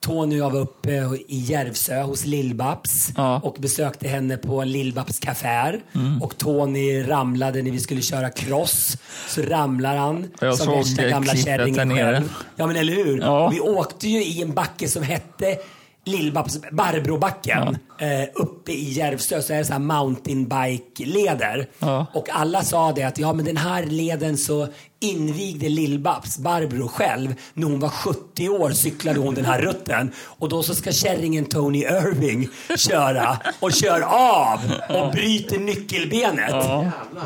[0.01, 0.91] Tony och jag var uppe
[1.29, 3.41] i Järvsö hos Lill-Babs Ja.
[3.45, 5.81] och besökte henne på Lill-Babs kafé.
[6.23, 8.97] Och Tony ramlade när vi skulle köra cross.
[9.29, 12.35] Så ramlar han Jag som värsta gamla kärringen själv.
[12.57, 13.21] Ja men eller hur?
[13.21, 13.49] Ja.
[13.49, 15.57] Vi åkte ju i en backe som hette
[16.07, 17.79] Lill-Babs Barbrobacken.
[17.99, 21.67] Eh, uppe i Järvsö så är det så här mountainbike-leder.
[21.79, 22.07] Ja.
[22.15, 24.69] Och alla sa det att ja men den här leden så
[25.01, 27.35] invigde Lill-Babs Barbro själv.
[27.55, 30.13] När hon var 70 år cyklade hon den här rutten.
[30.39, 36.55] Och då så ska kärringen Tony Irving köra och kör av och bryter nyckelbenet.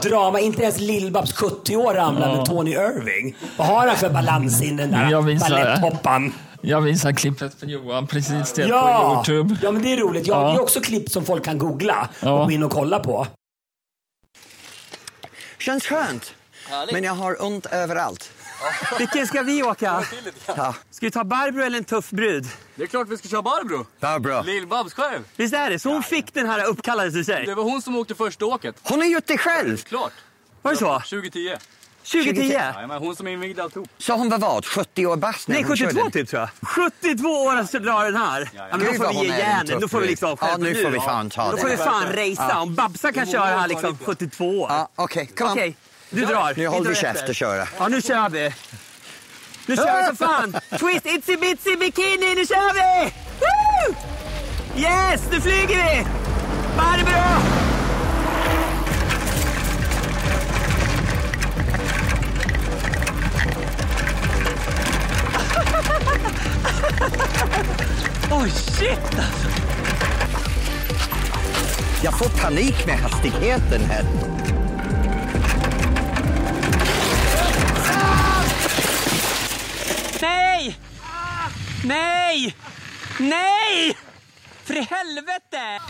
[0.02, 3.36] Drama, inte ens Lill-Babs 70 år ramlar med Tony Irving.
[3.56, 6.32] Vad har han för balans in den där baletthoppan?
[6.60, 9.14] Jag visar klippet för Johan precis det på Ja!
[9.28, 9.56] Youtube.
[9.62, 10.26] ja, men det är roligt.
[10.26, 10.48] Ja, Ja.
[10.48, 12.30] Det är också klipp som folk kan googla Ja.
[12.32, 13.26] och gå in och kolla på.
[15.58, 16.34] Känns skönt.
[16.92, 18.30] Men jag har ont överallt.
[18.98, 20.04] Vilken ska vi åka?
[20.46, 20.74] Ja.
[20.90, 22.46] Ska vi ta Barbro eller en tuff brud?
[22.74, 23.86] Det är klart vi ska köra Barbro.
[24.00, 24.42] Barbro.
[24.42, 25.22] Lill-Babs själv.
[25.36, 25.78] Visst är det?
[25.78, 27.46] Så hon fick den här uppkallade till sig?
[27.46, 28.76] Det var hon som åkte första åket.
[28.82, 29.76] Hon har gjort det själv.
[29.76, 30.12] Klart.
[30.62, 30.94] Var det så?
[31.00, 31.54] 2010.
[32.04, 32.52] 2010?
[32.52, 33.88] Ja, men hon som invigde alltihop.
[33.98, 34.66] Så hon var vad?
[34.66, 36.10] 70 år bast när Nej, hon 72 körde?
[36.10, 36.68] typ tror jag.
[36.68, 38.50] 72 år att dra den här.
[38.54, 41.00] Ja, men då får vi ge tuff Då får vi liksom Ja, nu får vi
[41.00, 41.62] fan ta Då det.
[41.62, 42.58] får vi fan racea.
[42.60, 44.66] Om Babsa kan köra här liksom 72 år.
[44.70, 45.26] Ja, okej.
[45.26, 45.76] Kom Okej,
[46.10, 46.54] du drar.
[46.56, 47.68] Nu håller vi käft och köra.
[47.78, 48.54] Ja, nu kör vi.
[49.66, 50.52] Nu kör vi för fan!
[50.78, 53.12] Twist itsy bitsy bikini, nu kör vi!
[53.40, 53.94] Woo!
[54.76, 56.06] Yes, nu flyger vi!
[56.76, 57.59] Barbro!
[68.32, 69.48] Oj, shit alltså!
[72.02, 74.04] Jag får panik med hastigheten här.
[80.22, 80.76] Nej!
[81.84, 82.54] Nej!
[83.20, 83.96] Nej!
[84.64, 85.82] För i helvete!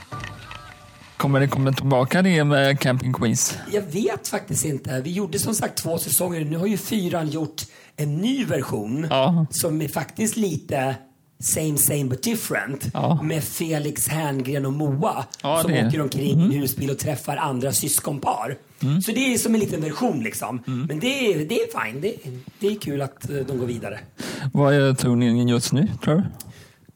[1.16, 3.58] Kommer det komma tillbaka det med Camping Queens?
[3.72, 5.00] Jag vet faktiskt inte.
[5.00, 6.44] Vi gjorde som sagt två säsonger.
[6.44, 7.62] Nu har ju fyran gjort
[7.96, 9.46] en ny version Ja.
[9.50, 10.94] som är faktiskt lite
[11.40, 12.86] same same but different.
[12.94, 13.22] Ja.
[13.22, 17.36] Med Felix Herngren och Moa Ja, som det åker omkring i en husbil och träffar
[17.36, 18.56] andra syskonpar.
[19.04, 20.62] Så det är som en liten version liksom.
[20.66, 22.00] Men det är, det är fine.
[22.00, 23.98] Det, är- det är kul att eh, de går vidare.
[24.52, 26.22] Vad är turningen just nu, tror du?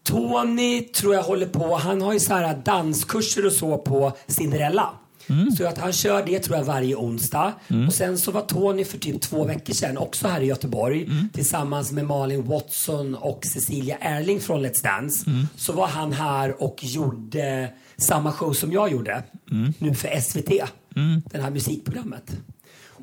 [0.02, 4.90] Tony tror jag håller på, han har ju så här danskurser och så på Cinderella.
[5.56, 7.52] Så att han kör det tror jag varje onsdag.
[7.86, 11.92] Och sen så var Tony för typ två veckor sedan också här i Göteborg tillsammans
[11.92, 15.30] med Malin Watson och Cecilia Erling från Let's Dance.
[15.56, 19.22] Så var han här och gjorde samma show som jag gjorde
[19.78, 20.50] nu för SVT.
[21.32, 22.36] Det här musikprogrammet.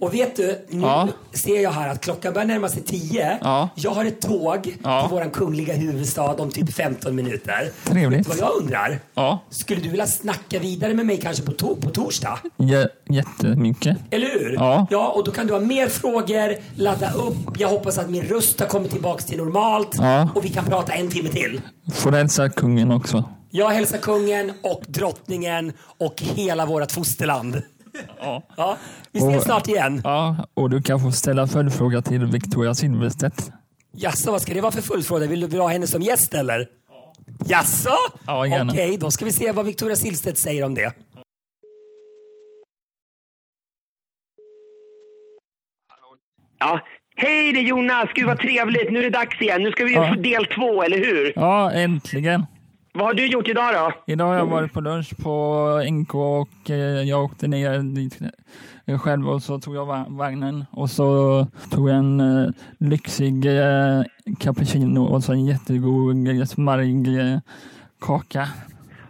[0.01, 1.07] Och vet du, nu Ja.
[1.33, 3.37] ser jag här att klockan börjar närma sig tio.
[3.41, 3.69] Ja.
[3.75, 5.01] Jag har ett tåg Ja.
[5.01, 7.69] till våran kungliga huvudstad om typ 15 minuter.
[7.85, 8.19] Trevligt.
[8.19, 8.99] Vet du vad jag undrar?
[9.13, 12.39] Ja, Skulle du vilja snacka vidare med mig kanske på, to- på torsdag?
[12.57, 13.97] J- jättemycket.
[14.11, 14.53] Eller hur?
[14.53, 14.87] Ja.
[14.89, 15.07] ja.
[15.07, 17.37] Och då kan du ha mer frågor, ladda upp.
[17.57, 19.95] Jag hoppas att min röst har kommit tillbaks till normalt.
[19.97, 20.29] Ja.
[20.35, 21.61] Och vi kan prata en timme till.
[21.93, 23.23] Får hälsa kungen också.
[23.53, 27.61] Jag hälsar kungen och drottningen och hela vårt fosterland.
[28.19, 28.43] Ja.
[28.57, 28.77] Ja,
[29.11, 30.01] vi ses Och- snart igen.
[30.03, 33.51] Ja, och du kan få ställa följdfråga till Victoria Silvstedt.
[33.93, 35.27] Jaså, vad ska det vara för fullfråga?
[35.27, 36.67] Vill du vill du ha henne som gäst eller?
[37.45, 37.89] Jaså?
[38.27, 38.71] Ja, gärna.
[38.73, 40.93] Okej, då ska vi se vad Victoria Silvstedt säger om det.
[46.59, 46.79] Ja.
[47.15, 48.09] Hej, det är Jonas.
[48.15, 48.91] Gud vad trevligt.
[48.91, 49.63] Nu är det dags igen.
[49.63, 50.13] Nu ska vi Ja.
[50.15, 51.33] få del två, eller hur?
[51.35, 52.45] Ja, äntligen.
[52.93, 54.13] Vad har du gjort idag då?
[54.13, 58.19] Idag har jag varit på lunch på NK och eh, jag åkte ner dit
[58.87, 61.07] eh, själv och så tog jag va- vagnen och så
[61.71, 62.49] tog jag en eh,
[62.79, 63.45] lyxig
[64.39, 67.07] cappuccino och så en jättegod smarrig
[68.01, 68.47] kaka.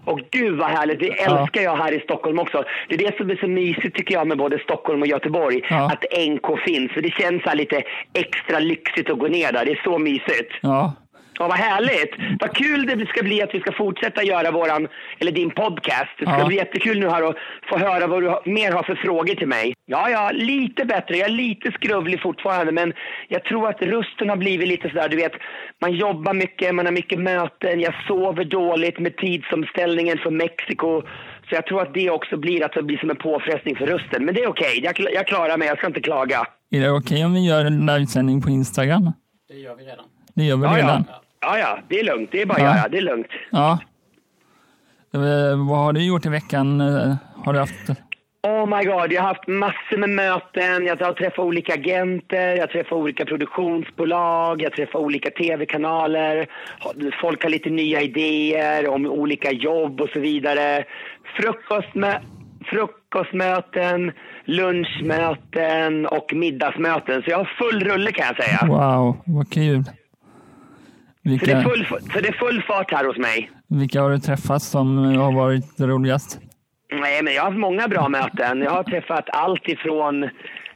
[0.06, 2.64] Och gud vad härligt, det älskar jag här i Stockholm också.
[2.90, 5.62] Det är det som är så mysigt tycker jag med både Stockholm och Göteborg.
[5.70, 5.86] Ja.
[5.92, 7.82] Att NK finns, för det känns här lite
[8.14, 9.66] extra lyxigt att gå ner där.
[9.66, 10.52] Det är så mysigt.
[10.62, 10.94] Ja,
[11.42, 12.14] Ja, vad härligt!
[12.40, 14.88] Vad kul det ska bli att vi ska fortsätta göra våran,
[15.20, 16.10] eller din podcast.
[16.20, 16.46] Det ska Ja.
[16.46, 17.36] bli jättekul nu här att
[17.70, 19.74] få höra vad du mer har för frågor till mig.
[19.86, 21.18] Ja, ja, lite bättre.
[21.18, 22.94] Jag är lite skruvlig fortfarande, men
[23.28, 25.32] jag tror att rösten har blivit lite sådär, du vet,
[25.82, 31.02] man jobbar mycket, man har mycket möten, jag sover dåligt med tidsomställningen från Mexiko.
[31.50, 34.26] Så jag tror att det också blir att det blir som en påfrestning för rösten.
[34.26, 36.44] Men det är okej, jag, kl- jag klarar mig, jag ska inte klaga.
[36.72, 39.12] är det okej om vi gör en livesändning på Instagram?
[39.50, 40.06] Det gör vi redan.
[40.36, 41.04] Det gör vi Ja, redan?
[41.08, 41.22] ja.
[41.42, 42.30] Ja, ja, det är lugnt.
[42.32, 42.78] Det är bara att Ja.
[42.78, 42.88] göra.
[42.88, 43.28] Det är lugnt.
[43.52, 43.80] Ja.
[45.14, 46.82] Eh, vad har du gjort i veckan?
[46.82, 47.90] Eh, Har du haft...
[48.48, 52.70] Oh my god, jag har haft massor med möten, jag har träffat olika agenter, jag
[52.70, 56.48] träffar olika produktionsbolag, jag träffar olika tv-kanaler.
[57.22, 60.84] Folk har lite nya idéer om olika jobb och så vidare.
[61.38, 62.14] Frukostmö
[62.66, 64.12] frukostmöten,
[64.46, 67.22] lunchmöten och middagsmöten.
[67.24, 68.60] Så jag har full rulle kan jag säga.
[68.68, 69.84] Wow, vad kul.
[71.24, 73.50] Så det, är Vilka, full, så det är full fart här hos mig.
[73.68, 76.40] vilka har du träffat som har varit roligast?
[76.94, 78.62] Nej, men jag har haft många bra möten.
[78.62, 80.24] Jag har träffat allt ifrån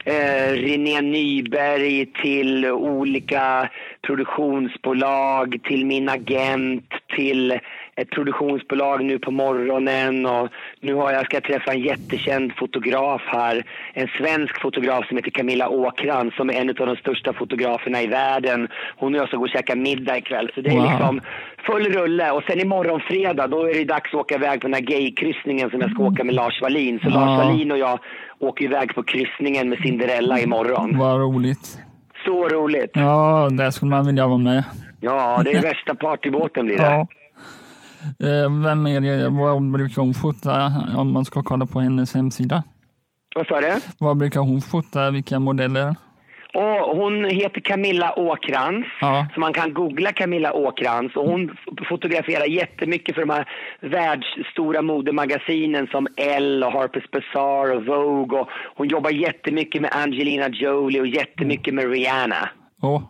[0.04, 3.70] eh, René Nyberg till olika
[4.06, 6.84] produktionsbolag, till min agent,
[7.16, 7.58] till
[7.96, 10.48] ett produktionsbolag nu på morgonen och
[10.80, 13.64] nu har jag, ska jag träffa en jättekänd fotograf här.
[13.94, 18.06] En svensk fotograf som heter Camilla Åkrans som är en av de största fotograferna i
[18.06, 18.68] världen.
[18.96, 20.50] Hon och jag ska gå och käka middag ikväll.
[20.54, 20.82] Så det är Wow.
[20.90, 21.20] liksom
[21.66, 22.30] full rulle.
[22.30, 25.70] Och sen imorgon fredag då är det dags att åka iväg på den här gaykryssningen
[25.70, 26.98] som jag ska åka med Lars Wallin.
[27.02, 27.14] Så Ja.
[27.14, 27.98] Lars Wallin och jag
[28.38, 30.98] åker iväg på kryssningen med Cinderella imorgon.
[30.98, 31.78] Vad roligt.
[32.24, 32.90] Så roligt.
[32.94, 34.64] Ja, där skulle man vilja vara med.
[35.00, 36.82] Ja, det är värsta partybåten blir det.
[36.82, 37.06] Ja.
[38.20, 39.28] Eh, Vem är det?
[39.28, 42.62] Vad brukar hon fota om man ska kolla på hennes hemsida?
[43.34, 43.72] Vad sa du?
[43.98, 45.10] Vad brukar hon fota?
[45.10, 45.94] Vilka modeller?
[46.54, 48.86] Och hon heter Camilla Åkrans.
[49.00, 49.26] Ja.
[49.34, 51.16] Så man kan googla Camilla Åkrans.
[51.16, 51.56] Och hon
[51.88, 53.48] fotograferar jättemycket för de här
[53.80, 58.40] världsstora modemagasinen som Elle och Harper's Bazaar och Vogue.
[58.40, 62.48] Och hon jobbar jättemycket med Angelina Jolie och jättemycket med Rihanna.
[62.82, 63.02] Åh,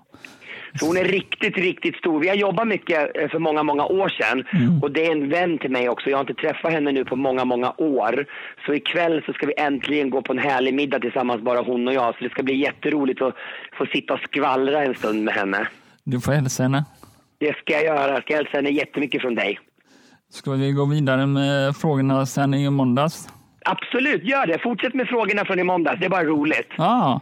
[0.79, 2.21] Så hon är riktigt, riktigt stor.
[2.21, 4.45] Vi har jobbat mycket eh, för många, många år sedan.
[4.83, 6.11] Och det är en vän till mig också.
[6.11, 8.27] Jag har inte träffat henne nu på många, många år.
[8.67, 11.95] Så ikväll så ska vi äntligen gå på en härlig middag tillsammans, bara hon och
[11.95, 12.15] jag.
[12.19, 13.35] Så det ska bli jätteroligt att
[13.79, 15.69] få sitta och skvallra en stund med henne.
[16.05, 16.85] du får hälsa henne.
[17.39, 18.13] Det ska jag göra.
[18.13, 19.59] Jag ska hälsa henne jättemycket från dig.
[20.31, 23.29] Ska vi gå vidare med frågorna sen i måndags?
[23.65, 24.59] Absolut, gör det.
[24.59, 26.01] Fortsätt med frågorna från i måndags.
[26.01, 26.69] Det är bara roligt.
[26.79, 27.21] Ja.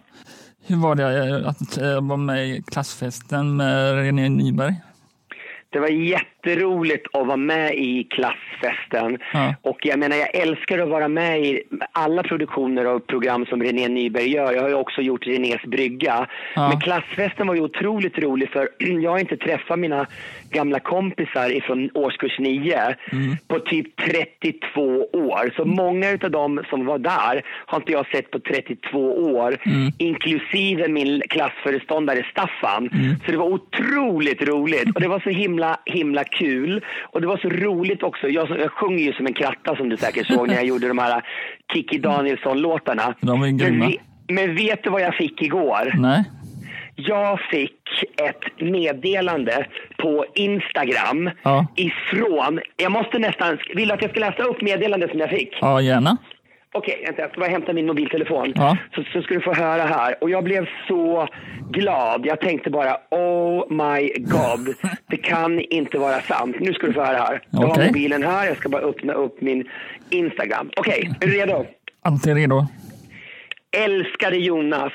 [0.66, 4.74] Hur var det eh, att eh, vara med i klassfesten med René Nyberg?
[5.70, 5.88] Det var
[6.44, 9.18] jätteroligt att vara med i klassfesten.
[9.32, 9.54] Ja.
[9.62, 13.88] Och jag menar, jag älskar att vara med i alla produktioner och program som René
[13.88, 14.52] Nyberg gör.
[14.52, 16.26] Jag har ju också gjort Renés brygga.
[16.54, 16.68] Ja.
[16.68, 18.68] Men klassfesten var ju otroligt rolig för
[19.02, 20.06] jag har inte träffat mina
[20.50, 22.96] gamla kompisar ifrån årskurs 9
[23.48, 24.80] på typ 32
[25.12, 25.52] år.
[25.56, 29.56] Så många av dem som var där har inte jag sett på 32 år.
[29.98, 32.90] Inklusive min klassföreståndare Staffan.
[33.26, 36.84] Så det var otroligt roligt och det var så himla, himla kul.
[37.02, 38.28] Och det var så roligt också.
[38.28, 40.98] Jag, jag sjunger ju som en kratta som du säkert såg när jag gjorde de
[40.98, 41.22] här
[41.72, 43.14] Kikki Danielsson-låtarna.
[43.20, 43.86] De var ju Men, grymma.
[43.86, 43.96] ve-
[44.28, 45.92] men vet du vad jag fick igår?
[45.98, 46.24] Nej?
[46.96, 47.80] Jag fick
[48.22, 49.66] ett meddelande
[49.98, 51.66] på Instagram Ja.
[51.76, 55.58] ifrån, jag måste nästan, vill du att jag ska läsa upp meddelandet som jag fick?
[55.60, 56.16] Ja, gärna.
[56.76, 58.52] Okej, vänta, jag ska bara hämta min mobiltelefon.
[58.54, 58.76] Ja.
[58.94, 60.14] Så, så ska du få höra här.
[60.20, 61.28] Och jag blev så
[61.70, 62.26] glad.
[62.26, 64.74] Jag tänkte bara, oh my god.
[65.06, 66.56] Det kan inte vara sant.
[66.60, 67.42] Nu ska du få höra här.
[67.50, 67.86] Jag har Okej.
[67.86, 68.46] mobilen här.
[68.46, 69.68] Jag ska bara öppna upp min
[70.10, 70.70] Instagram.
[70.76, 71.66] Okej, är du redo?
[72.02, 72.66] Alltid redo.
[73.76, 74.92] Älskade Jonas.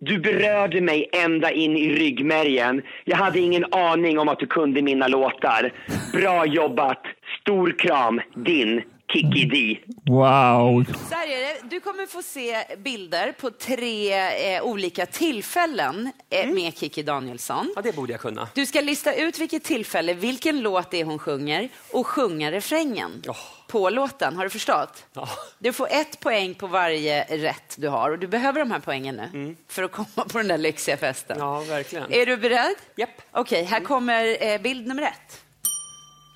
[0.00, 2.82] Du berörde mig ända in i ryggmärgen.
[3.04, 5.72] Jag hade ingen aning om att du kunde mina låtar.
[6.12, 7.02] Bra jobbat.
[7.40, 8.20] Stor kram.
[8.34, 9.78] Din Kikki D.
[10.06, 10.84] Wow.
[11.08, 11.68] Så här är det.
[11.70, 14.12] Du kommer få se bilder på tre
[14.54, 17.72] eh, olika tillfällen eh, med Kiki Danielsson.
[17.76, 18.48] Ja, det borde jag kunna.
[18.54, 23.22] Du ska lista ut vilket tillfälle, vilken låt det är hon sjunger och sjunga refrängen
[23.24, 23.36] Ja.
[23.68, 24.36] på låten.
[24.36, 25.04] Har du förstått?
[25.12, 25.28] Ja.
[25.58, 29.20] Du får ett poäng på varje rätt du har och du behöver de här poängen
[29.32, 31.36] nu för att komma på den där lyxiga festen.
[31.40, 32.12] Ja, verkligen.
[32.12, 32.74] Är du beredd?
[32.96, 33.22] Japp.
[33.32, 35.42] Okej, här kommer eh, bild nummer ett.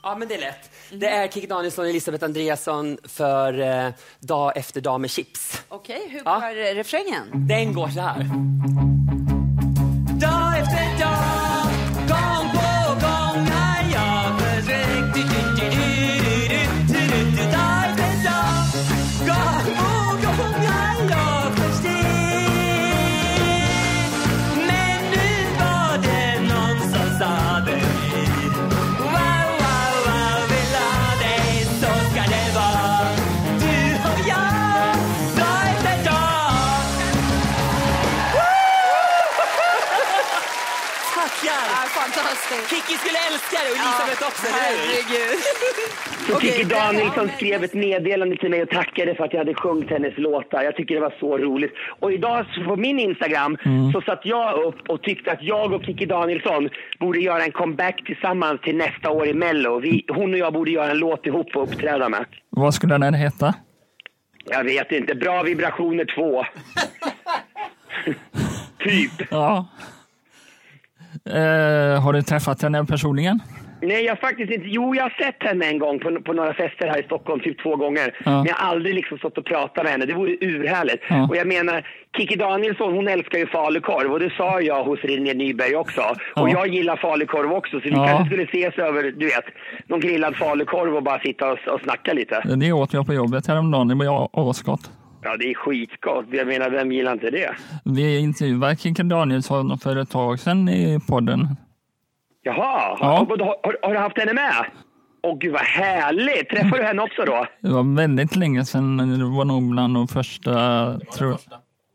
[0.06, 0.70] Ja, men det är lätt.
[0.92, 3.88] Det är Kikki Danielsson och Elisabeth Andreasson för eh,
[4.20, 5.62] Dag efter dag med chips.
[5.68, 6.38] Okej, hur Ja.
[6.40, 7.24] går eh, refrängen?
[7.48, 8.26] Den går så här.
[42.46, 42.70] Fantastiskt.
[42.70, 44.86] Kikki skulle älska det och Elisabeth också, eller hur?
[44.88, 46.68] Herregud.
[46.68, 49.90] Där har Danielsson skrev ett meddelande till mig och tackade för att jag hade sjungit
[49.90, 50.62] hennes låtar.
[50.62, 51.72] Jag tycker det var så roligt.
[52.00, 53.56] Och idag på min Instagram
[53.92, 56.68] så satt jag upp och tyckte att jag och Kikki Danielsson
[57.00, 59.80] borde göra en comeback tillsammans till nästa år i Mello.
[59.80, 62.24] Vi, hon och jag borde göra en låt ihop och uppträda med.
[62.50, 63.54] Vad skulle den heta?
[64.44, 65.14] Jag vet inte.
[65.14, 66.44] Bra vibrationer 2.
[68.84, 69.28] typ.
[69.30, 69.66] Ja.
[71.26, 73.40] Eh, har du träffat henne personligen?
[73.82, 74.66] Nej, jag har faktiskt inte.
[74.68, 77.62] Jo, jag har sett henne en gång på, på några fester här i Stockholm, typ
[77.62, 78.14] två gånger.
[78.24, 78.30] Ja.
[78.30, 80.06] Men jag har aldrig liksom stått och pratat med henne.
[80.06, 81.02] Det vore urhärligt.
[81.08, 81.26] Ja.
[81.28, 81.86] Och jag menar,
[82.16, 86.00] Kikki Danielsson, hon älskar ju falukorv och det sa jag hos René Nyberg också.
[86.00, 86.48] Och Ja.
[86.48, 89.44] jag gillar falukorv också, så vi kanske skulle ses över, du vet,
[89.86, 92.42] någon grillad falukorv och bara sitta och, och snacka lite.
[92.56, 93.88] Det åt jag på jobbet häromdagen.
[93.88, 94.90] Det var asgott.
[95.26, 96.24] Ja, det är skitgott.
[96.30, 97.54] Jag menar, vem gillar inte det?
[97.84, 101.48] Vi intervjuade Kikki Danielsson för ett tag sedan i podden.
[102.42, 103.06] Jaha, Ja.
[103.06, 104.66] har, har, har, har du haft henne med?
[105.22, 106.48] Åh gud vad härligt!
[106.48, 107.46] Träffade du henne också då?
[107.60, 108.96] Det var väldigt länge sedan.
[109.18, 110.52] Det var nog bland de första.
[110.98, 111.36] Tror,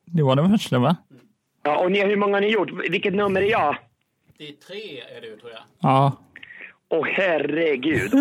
[0.05, 0.95] det var den första va?
[1.63, 2.69] Ja, och ni, hur många har ni gjort?
[2.89, 3.77] Vilket nummer är jag?
[4.37, 5.61] Det är tre är du tror jag.
[5.81, 6.11] Ja.
[6.93, 8.13] Åh herregud,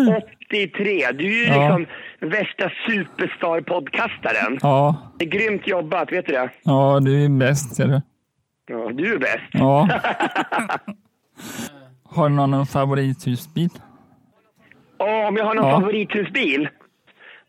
[0.49, 1.11] 83!
[1.11, 1.77] Du är ju Ja.
[1.77, 1.85] liksom
[2.29, 4.57] värsta superstar-podcastaren.
[4.61, 4.95] Ja.
[5.19, 6.49] Det är grymt jobbat, vet du det?
[6.63, 8.01] Ja, du är bäst ser du.
[8.67, 9.49] Ja, du är bäst.
[9.51, 9.89] Ja.
[12.03, 13.69] Har du någon favorithusbil?
[14.99, 15.79] Åh, om jag har någon Ja.
[15.79, 16.69] favorithusbil?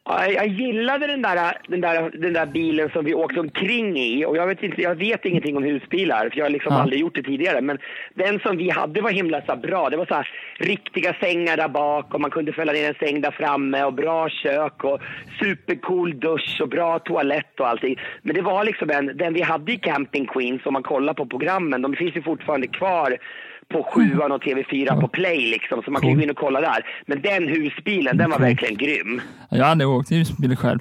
[0.04, 4.24] Ja, jag gillade den där, den, där, den där bilen som vi åkte omkring i.
[4.24, 6.80] Och jag, vet inte, jag vet ingenting om husbilar, för jag har liksom Ja.
[6.82, 7.60] aldrig gjort det tidigare.
[7.60, 7.78] Men
[8.14, 9.90] den som vi hade var himla så bra.
[9.90, 13.20] Det var så här, riktiga sängar där bak och man kunde fälla ner en säng
[13.20, 15.00] där framme och bra kök och
[15.40, 17.98] supercool dusch och bra toalett och allting.
[18.22, 21.26] Men det var liksom en, den vi hade i Camping Queens, om man kollar på
[21.26, 23.16] programmen, de finns ju fortfarande kvar
[23.68, 26.60] på sjuan och TV4 på Play liksom, så man kan ju gå in och kolla
[26.60, 26.86] där.
[27.06, 29.20] Men den husbilen, den var verkligen grym.
[29.50, 30.78] Jag har aldrig åkt husbil själv.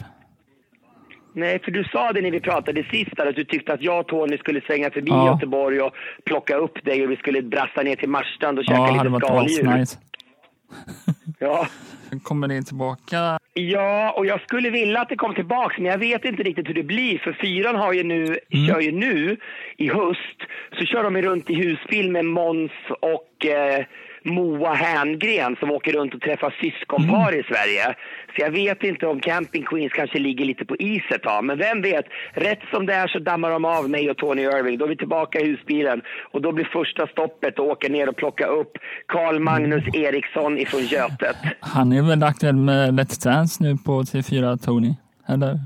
[1.34, 4.00] Nej, för du sa det när vi pratade sist där, att du tyckte att jag
[4.00, 5.34] och Tony skulle svänga förbi Ja.
[5.34, 5.94] Göteborg och
[6.26, 9.68] plocka upp dig och vi skulle brassa ner till Marstrand och käka Ja, lite skaldjur.
[9.68, 10.00] asnice.
[11.40, 11.68] Ja.
[12.24, 13.40] Kommer det tillbaka?
[13.54, 16.74] ja, och jag skulle vilja att det kom tillbaks, men jag vet inte riktigt hur
[16.74, 17.18] det blir.
[17.18, 18.68] För fyran har ju nu, Mm.
[18.68, 19.38] kör ju nu
[19.78, 20.38] i höst,
[20.80, 23.86] så kör de runt i husbil med Måns och eh,
[24.24, 27.40] Moa Herngren som åker runt och träffar syskonpar Mm.
[27.40, 27.96] i Sverige.
[28.36, 31.44] Så jag vet inte om Camping Queens kanske ligger lite på is ett tag.
[31.46, 34.78] Men vem vet, rätt som det är så dammar de av mig och Tony Irving.
[34.78, 38.16] Då är vi tillbaka i husbilen och då blir första stoppet att åka ner och
[38.16, 38.72] plocka upp
[39.08, 41.36] Carl Magnus Eriksson ifrån Götet.
[41.60, 44.94] Han är väl aktuell med Let's Dance nu på T4 Tony?
[45.28, 45.60] Eller?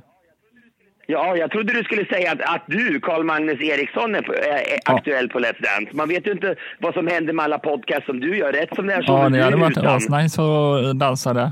[1.07, 4.79] Ja, jag trodde du skulle säga att, att du, Carl Magnus Eriksson, är, är, är
[4.85, 5.89] aktuell på Let's Dance.
[5.95, 8.51] Man vet ju inte vad som händer med alla podcasts som du gör.
[8.53, 11.51] Rätt som det är så Ja, det hade varit asnice att dansa där.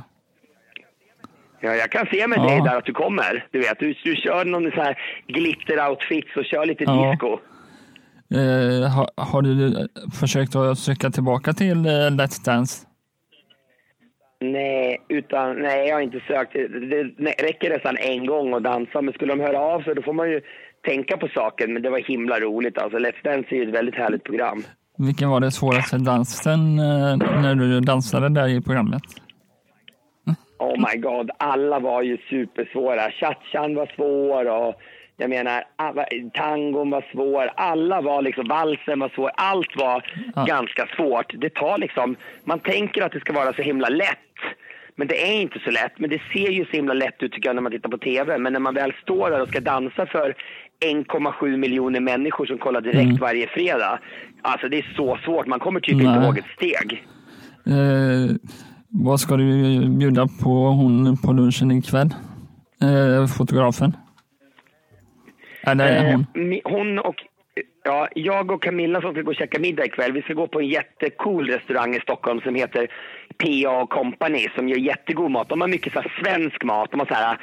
[1.60, 2.44] Ja, jag kan se med Ja.
[2.50, 3.46] dig där att du kommer.
[3.52, 7.12] Du vet, du, du kör någon så här glitter-outfits och kör lite Ja.
[7.12, 7.40] disco.
[8.36, 9.88] Eh, har, har du
[10.20, 12.88] försökt att söka tillbaka till eh, Let's Dance?
[14.52, 16.54] Nej, utan, nej, jag har inte sökt.
[16.54, 20.02] Det, det räcker nästan en gång att dansa, men skulle de höra av sig då
[20.02, 20.42] får man ju
[20.86, 21.74] tänka på saken.
[21.74, 22.78] Men det var himla roligt.
[22.78, 24.64] Alltså, Let's Dance är ju ett väldigt härligt program.
[24.98, 29.04] Vilken var det svåraste dansen eh, när du dansade där i programmet?
[30.60, 33.12] Oh my god, alla var ju supersvåra.
[33.12, 34.76] Cha-chan var svår och
[35.18, 37.50] jag menar, alla- tangon var svår.
[37.56, 39.32] Alla var liksom, valsen var svår.
[39.36, 40.46] Allt var Ja.
[40.46, 41.34] ganska svårt.
[41.38, 44.18] Det tar liksom, man tänker att det ska vara så himla lätt.
[44.96, 46.00] Men det är inte så lätt.
[46.00, 48.38] Men det ser ju så himla lätt ut tycker jag när man tittar på TV.
[48.38, 50.36] Men när man väl står där och ska dansa för
[50.86, 53.16] 1,7 miljoner människor som kollar direkt Mm.
[53.18, 54.00] varje fredag.
[54.42, 55.48] Alltså det är så svårt.
[55.48, 56.06] Man kommer typ Nej.
[56.08, 57.04] inte ihåg ett steg.
[57.68, 58.36] Eh,
[58.90, 59.46] vad ska du
[59.90, 62.10] bjuda på hon på lunchen ikväll?
[62.82, 63.98] Eh, fotografen?
[65.68, 66.60] Eller Eh, hon?
[66.64, 67.16] hon och
[67.84, 70.12] ja, jag och Camilla som ska gå och käka middag ikväll.
[70.12, 72.88] Vi ska gå på en jättecool restaurang i Stockholm som heter
[73.38, 73.88] P.A.
[73.90, 75.50] Company som gör jättegod mat.
[75.50, 76.92] De har mycket så svensk mat.
[76.92, 77.38] De har så här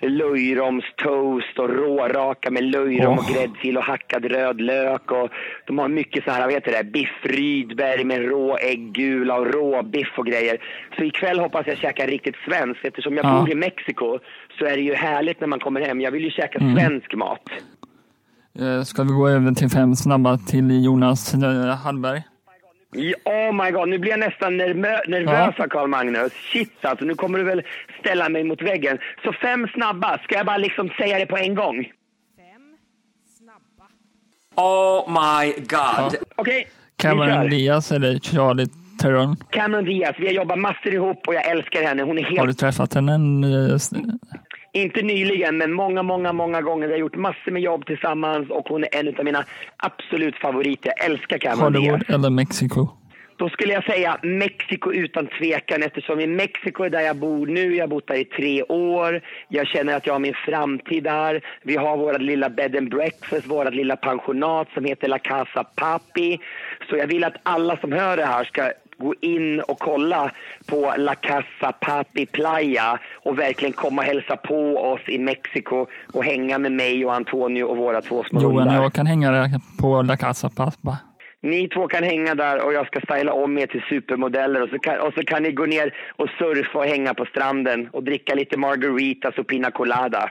[0.00, 3.32] löjromstoast och råraka med löjrom och Åh.
[3.34, 5.10] gräddfil och hackad röd lök.
[5.12, 5.30] Och
[5.66, 10.18] de har mycket så här, vad heter det, biff Rydberg med rå äggula och råbiff
[10.18, 10.58] och grejer.
[10.96, 12.84] Så ikväll hoppas jag käka riktigt svenskt.
[12.84, 13.38] Eftersom jag Ja.
[13.40, 14.18] bor i Mexiko
[14.58, 16.00] så är det ju härligt när man kommer hem.
[16.00, 16.76] Jag vill ju käka Mm.
[16.76, 17.42] svensk mat.
[18.58, 22.22] Eh, ska vi gå över till fem snabba till Jonas eh, Hallberg?
[22.98, 25.66] Ja, Oh my god, nu blir jag nästan nervö- nervös Ja.
[25.68, 26.32] Carl Magnus.
[26.52, 27.62] Shit alltså, nu kommer du väl
[28.00, 28.98] ställa mig mot väggen.
[29.24, 31.86] Så fem snabba, ska jag bara liksom säga det på en gång?
[34.56, 36.14] Oh my god.
[36.36, 37.50] Okej, vi Cameron.
[37.50, 38.66] Diaz eller Charlie
[39.02, 39.36] Theron?
[39.50, 42.02] Cameron Diaz, vi har jobbat massor ihop och jag älskar henne.
[42.02, 43.18] Hon är Har du helt, träffat henne?
[44.82, 46.86] Inte nyligen, men många, många, många gånger.
[46.86, 49.44] Vi har gjort massor med jobb tillsammans och hon är en av mina
[49.76, 50.92] absolut favoriter.
[50.96, 51.84] Jag älskar Cameron Diaz.
[51.84, 52.88] Hollywood eller Mexiko?
[53.38, 57.74] Då skulle jag säga Mexiko utan tvekan eftersom i Mexiko är där jag bor nu.
[57.76, 59.20] Jag har bott där i tre år.
[59.48, 61.44] Jag känner att jag har min framtid där.
[61.62, 66.38] Vi har vårt lilla bed and breakfast, vårt lilla pensionat som heter La Casa Papi.
[66.90, 70.30] Så jag vill att alla som hör det här ska gå in och kolla
[70.66, 76.24] på La Casa Papi Playa och verkligen komma och hälsa på oss i Mexiko och
[76.24, 79.50] hänga med mig och Antonio och våra två små Johan och jag kan hänga där
[79.80, 80.98] på La Casa Pappa.
[81.42, 84.78] Ni två kan hänga där och jag ska styla om er till supermodeller och så
[84.78, 88.34] kan, och så kan ni gå ner och surfa och hänga på stranden och dricka
[88.34, 90.30] lite margaritas och pina colada.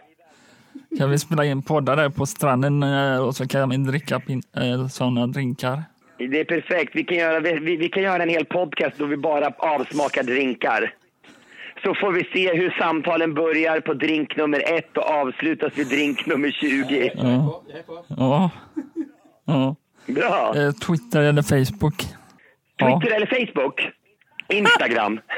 [0.97, 4.87] Kan vi spela in poddar där på stranden eh, och så kan vi dricka eh,
[4.87, 5.83] sådana drinkar?
[6.17, 6.95] Det är perfekt.
[6.95, 10.93] Vi kan göra, vi, vi kan göra en hel podcast då vi bara avsmakar drinkar.
[11.83, 16.25] så får vi se hur samtalen börjar på drink nummer ett och avslutas vid drink
[16.25, 17.11] nummer 20.
[17.15, 17.63] Ja.
[18.07, 18.49] Ja.
[19.45, 19.75] ja.
[20.07, 20.53] Bra.
[20.55, 22.03] Eh, Twitter eller Facebook?
[22.77, 22.99] Ja.
[22.99, 23.81] Twitter eller Facebook?
[24.49, 25.19] Instagram.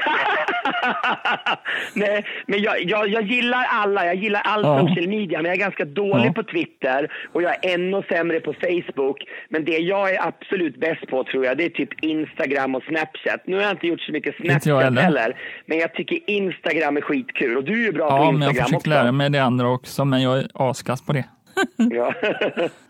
[1.94, 4.06] Nej, men jag, jag, jag gillar alla.
[4.06, 4.80] Jag gillar all Ja.
[4.88, 6.32] social media, men jag är ganska dålig Ja.
[6.32, 9.24] på Twitter och jag är ännu sämre på Facebook.
[9.48, 13.40] Men det jag är absolut bäst på tror jag, det är typ Instagram och Snapchat.
[13.46, 15.02] Nu har jag inte gjort så mycket Snapchat heller.
[15.02, 15.36] heller,
[15.66, 17.56] men jag tycker Instagram är skitkul.
[17.56, 18.90] Och du är ju bra på Ja, men jag Instagram försöker också.
[18.90, 21.24] lära mig det andra också, men jag är askass på det.
[21.76, 22.14] Ja.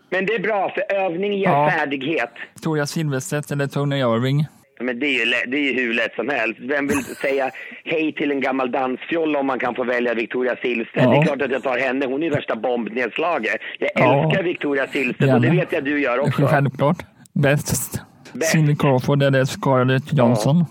[0.09, 1.69] men det är bra, för övning ger Ja.
[1.77, 2.31] färdighet.
[2.53, 4.45] Victoria Silvstedt eller Tony Irving?
[4.79, 6.59] Men det är, ju, det är ju hur lätt som helst.
[6.59, 7.51] Vem vill säga
[7.85, 11.03] hej till en gammal dansfjolla om man kan få välja Victoria Silvstedt?
[11.05, 11.09] Ja.
[11.11, 12.05] Det är klart att jag tar henne.
[12.05, 13.55] Hon är ju värsta bombnedslaget.
[13.79, 14.23] Jag Ja.
[14.25, 16.45] älskar Victoria Silvstedt och det vet jag du gör också.
[16.45, 16.97] Självklart.
[17.33, 18.01] Bäst.
[18.33, 18.51] Bäst.
[18.51, 20.57] Cindy Crawford eller Scarlett Johansson?
[20.57, 20.65] Eh,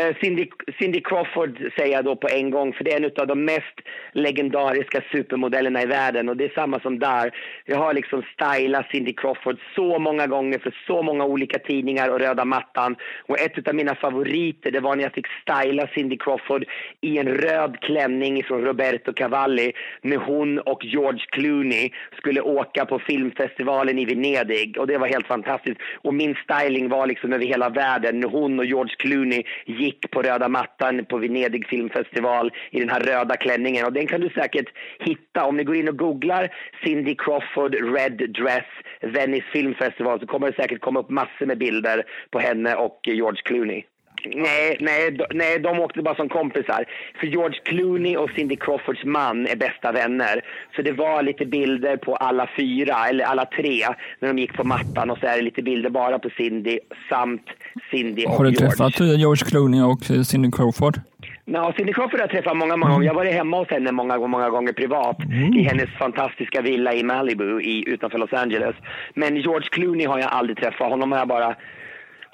[0.00, 0.46] Eh, Cindy,
[0.78, 3.80] Cindy Crawford säger jag då på en gång, för det är en av de mest
[4.12, 6.28] legendariska supermodellerna i världen.
[6.28, 7.30] Och det är samma som där.
[7.64, 12.20] Jag har liksom stylat Cindy Crawford så många gånger för så många olika tidningar och
[12.20, 12.96] röda mattan.
[13.26, 16.64] Och ett av mina favoriter, det var när jag fick styla Cindy Crawford
[17.00, 19.72] i en röd klänning från Roberto Cavalli
[20.02, 24.78] när hon och George Clooney skulle åka på filmfestivalen i Venedig.
[24.78, 25.80] Och det var helt fantastiskt.
[26.02, 29.44] Och min styling var liksom över hela världen när hon och George Clooney
[29.88, 33.86] gick på röda mattan på Venedig filmfestival i den här röda klänningen.
[33.86, 34.68] Och den kan du säkert
[34.98, 36.48] hitta om ni går in och googlar
[36.84, 38.70] Cindy Crawford Red Dress
[39.00, 43.42] Venice filmfestival så kommer det säkert komma upp massor med bilder på henne och George
[43.44, 43.84] Clooney.
[44.24, 46.84] Nej, nej, de, nej, de åkte bara som kompisar.
[47.20, 50.40] För George Clooney och Cindy Crawfords man är bästa vänner.
[50.76, 53.86] Så det var lite bilder på alla fyra, eller alla tre,
[54.20, 55.10] när de gick på mattan.
[55.10, 57.42] Och så är det lite bilder bara på Cindy samt
[57.90, 58.68] Cindy och Har du George.
[58.70, 60.96] träffat eh, George Clooney och eh, Cindy Crawford?
[61.44, 63.06] Ja, Cindy Crawford har jag träffat många, många gånger.
[63.06, 65.16] Jag har varit hemma hos henne många, många gånger privat
[65.58, 68.76] i hennes fantastiska villa i Malibu i, utanför Los Angeles.
[69.14, 70.90] Men George Clooney har jag aldrig träffat.
[70.90, 71.56] Honom har jag bara,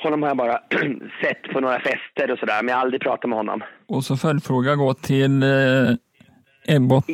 [0.05, 0.59] honom har jag bara
[1.22, 3.62] sett på några fester och sådär, men jag har aldrig pratat med honom.
[3.88, 7.05] Och så följdfråga går till eh, Ebbot.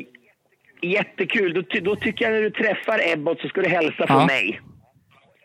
[0.83, 1.55] Jättekul.
[1.55, 4.27] Då, då tycker jag när du träffar Ebbot så ska du hälsa från Ja.
[4.27, 4.61] mig.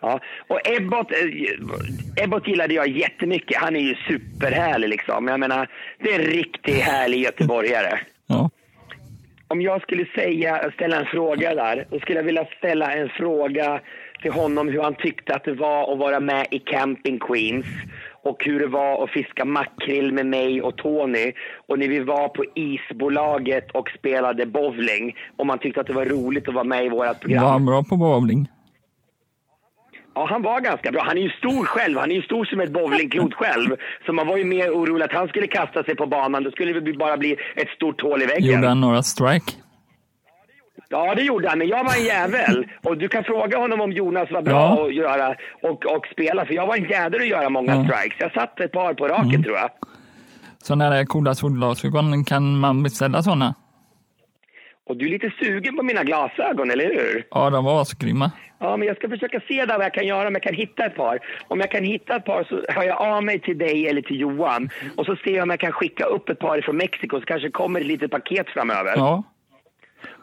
[0.01, 0.19] Ja.
[0.47, 3.57] Och Ebbot, eh, Ebbot gillade jag jättemycket.
[3.57, 5.27] Han är ju superhärlig liksom.
[5.27, 5.69] Jag menar,
[5.99, 7.99] det är en riktigt härlig göteborgare.
[8.27, 8.49] Ja.
[9.47, 13.81] Om jag skulle säga, ställa en fråga där, då skulle jag vilja ställa en fråga
[14.21, 17.65] till honom hur han tyckte att det var att vara med i Camping Queens
[18.23, 21.33] och hur det var att fiska makrill med mig och Tony
[21.67, 26.05] och när vi var på isbolaget och spelade bowling och man tyckte att det var
[26.05, 27.43] roligt att vara med i vårt program.
[27.43, 28.47] Var han bra på bowling?
[30.15, 31.03] Ja, han var ganska bra.
[31.03, 31.97] Han är ju stor själv.
[31.97, 33.75] Han är ju stor som ett bowlingklot själv.
[34.05, 36.43] Så man var ju mer orolig att han skulle kasta sig på banan.
[36.43, 38.51] Då skulle det bara bli ett stort hål i väggen.
[38.51, 39.51] Gjorde han några strike?
[40.95, 42.67] Ja, det gjorde han, men jag var en jävel.
[42.83, 44.85] Och du kan fråga honom om Jonas var bra Ja.
[44.87, 47.83] att göra och, och spela, för jag var en jäder att göra många Ja.
[47.83, 48.19] strikes.
[48.19, 49.43] Jag satt ett par på raken Mm.
[49.43, 49.69] tror jag.
[50.63, 53.55] Sådana där coola solglasögon, kan man beställa sådana?
[54.87, 57.27] Och du är lite sugen på mina glasögon, eller hur?
[57.31, 58.31] Ja, de var asgrymma.
[58.59, 60.85] Ja, men jag ska försöka se där vad jag kan göra, om jag kan hitta
[60.85, 61.19] ett par.
[61.47, 64.19] Om jag kan hitta ett par så hör jag av mig till dig eller till
[64.19, 64.69] Johan.
[64.97, 67.49] Och så ser jag om jag kan skicka upp ett par från Mexiko, så kanske
[67.51, 68.93] kommer ett litet paket framöver.
[68.95, 69.23] Ja,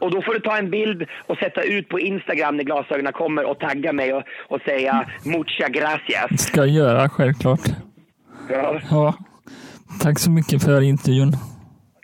[0.03, 3.45] Och då får du ta en bild och sätta ut på Instagram när glasögonen kommer
[3.45, 6.43] och tagga mig och, och säga mucha gracias.
[6.43, 7.61] ska jag göra självklart.
[8.49, 8.81] Ja.
[8.91, 9.15] Ja.
[10.01, 11.33] Tack så mycket för intervjun.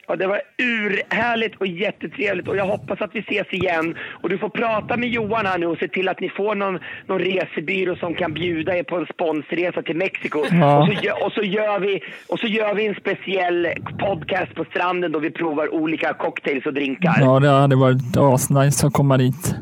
[0.09, 3.95] Ja, det var urhärligt och jättetrevligt och jag hoppas att vi ses igen.
[4.23, 6.79] Och du får prata med Johan här nu och se till att ni får någon,
[7.07, 10.45] någon resebyrå som kan bjuda er på en sponsresa till Mexiko.
[10.51, 10.79] Ja.
[10.83, 14.65] Och, så, gö- och, så gör vi, och så gör vi en speciell podcast på
[14.65, 17.17] stranden då vi provar olika cocktails och drinkar.
[17.21, 19.55] Ja, det hade varit asnice att komma dit.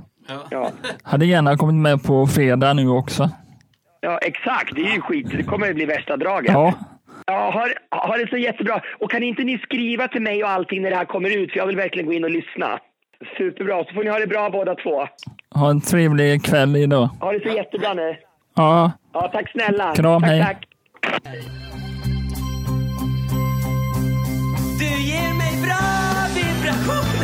[0.51, 0.71] Ja.
[1.03, 3.31] Hade gärna kommit med på fredag nu också.
[4.01, 4.75] Ja, exakt.
[4.75, 5.27] Det är ju skit.
[5.37, 6.53] Det kommer att bli värsta draget.
[6.53, 6.75] Ja,
[7.27, 7.69] Ja, ha,
[8.07, 8.81] ha det så jättebra.
[8.99, 11.53] Och kan inte ni skriva till mig och allting när det här kommer ut?
[11.53, 12.79] För jag vill verkligen gå in och lyssna.
[13.39, 13.85] Superbra.
[13.85, 15.07] Så får ni ha det bra båda två.
[15.55, 17.09] ha en trevlig kväll idag.
[17.21, 18.17] Ha det så jättebra nu.
[18.55, 19.95] Ja, Ja, tack snälla.
[19.95, 20.43] Kram, tack, hej.
[20.45, 20.67] Tack.
[24.79, 25.85] Du ger mig bra
[26.37, 27.16] vibrationer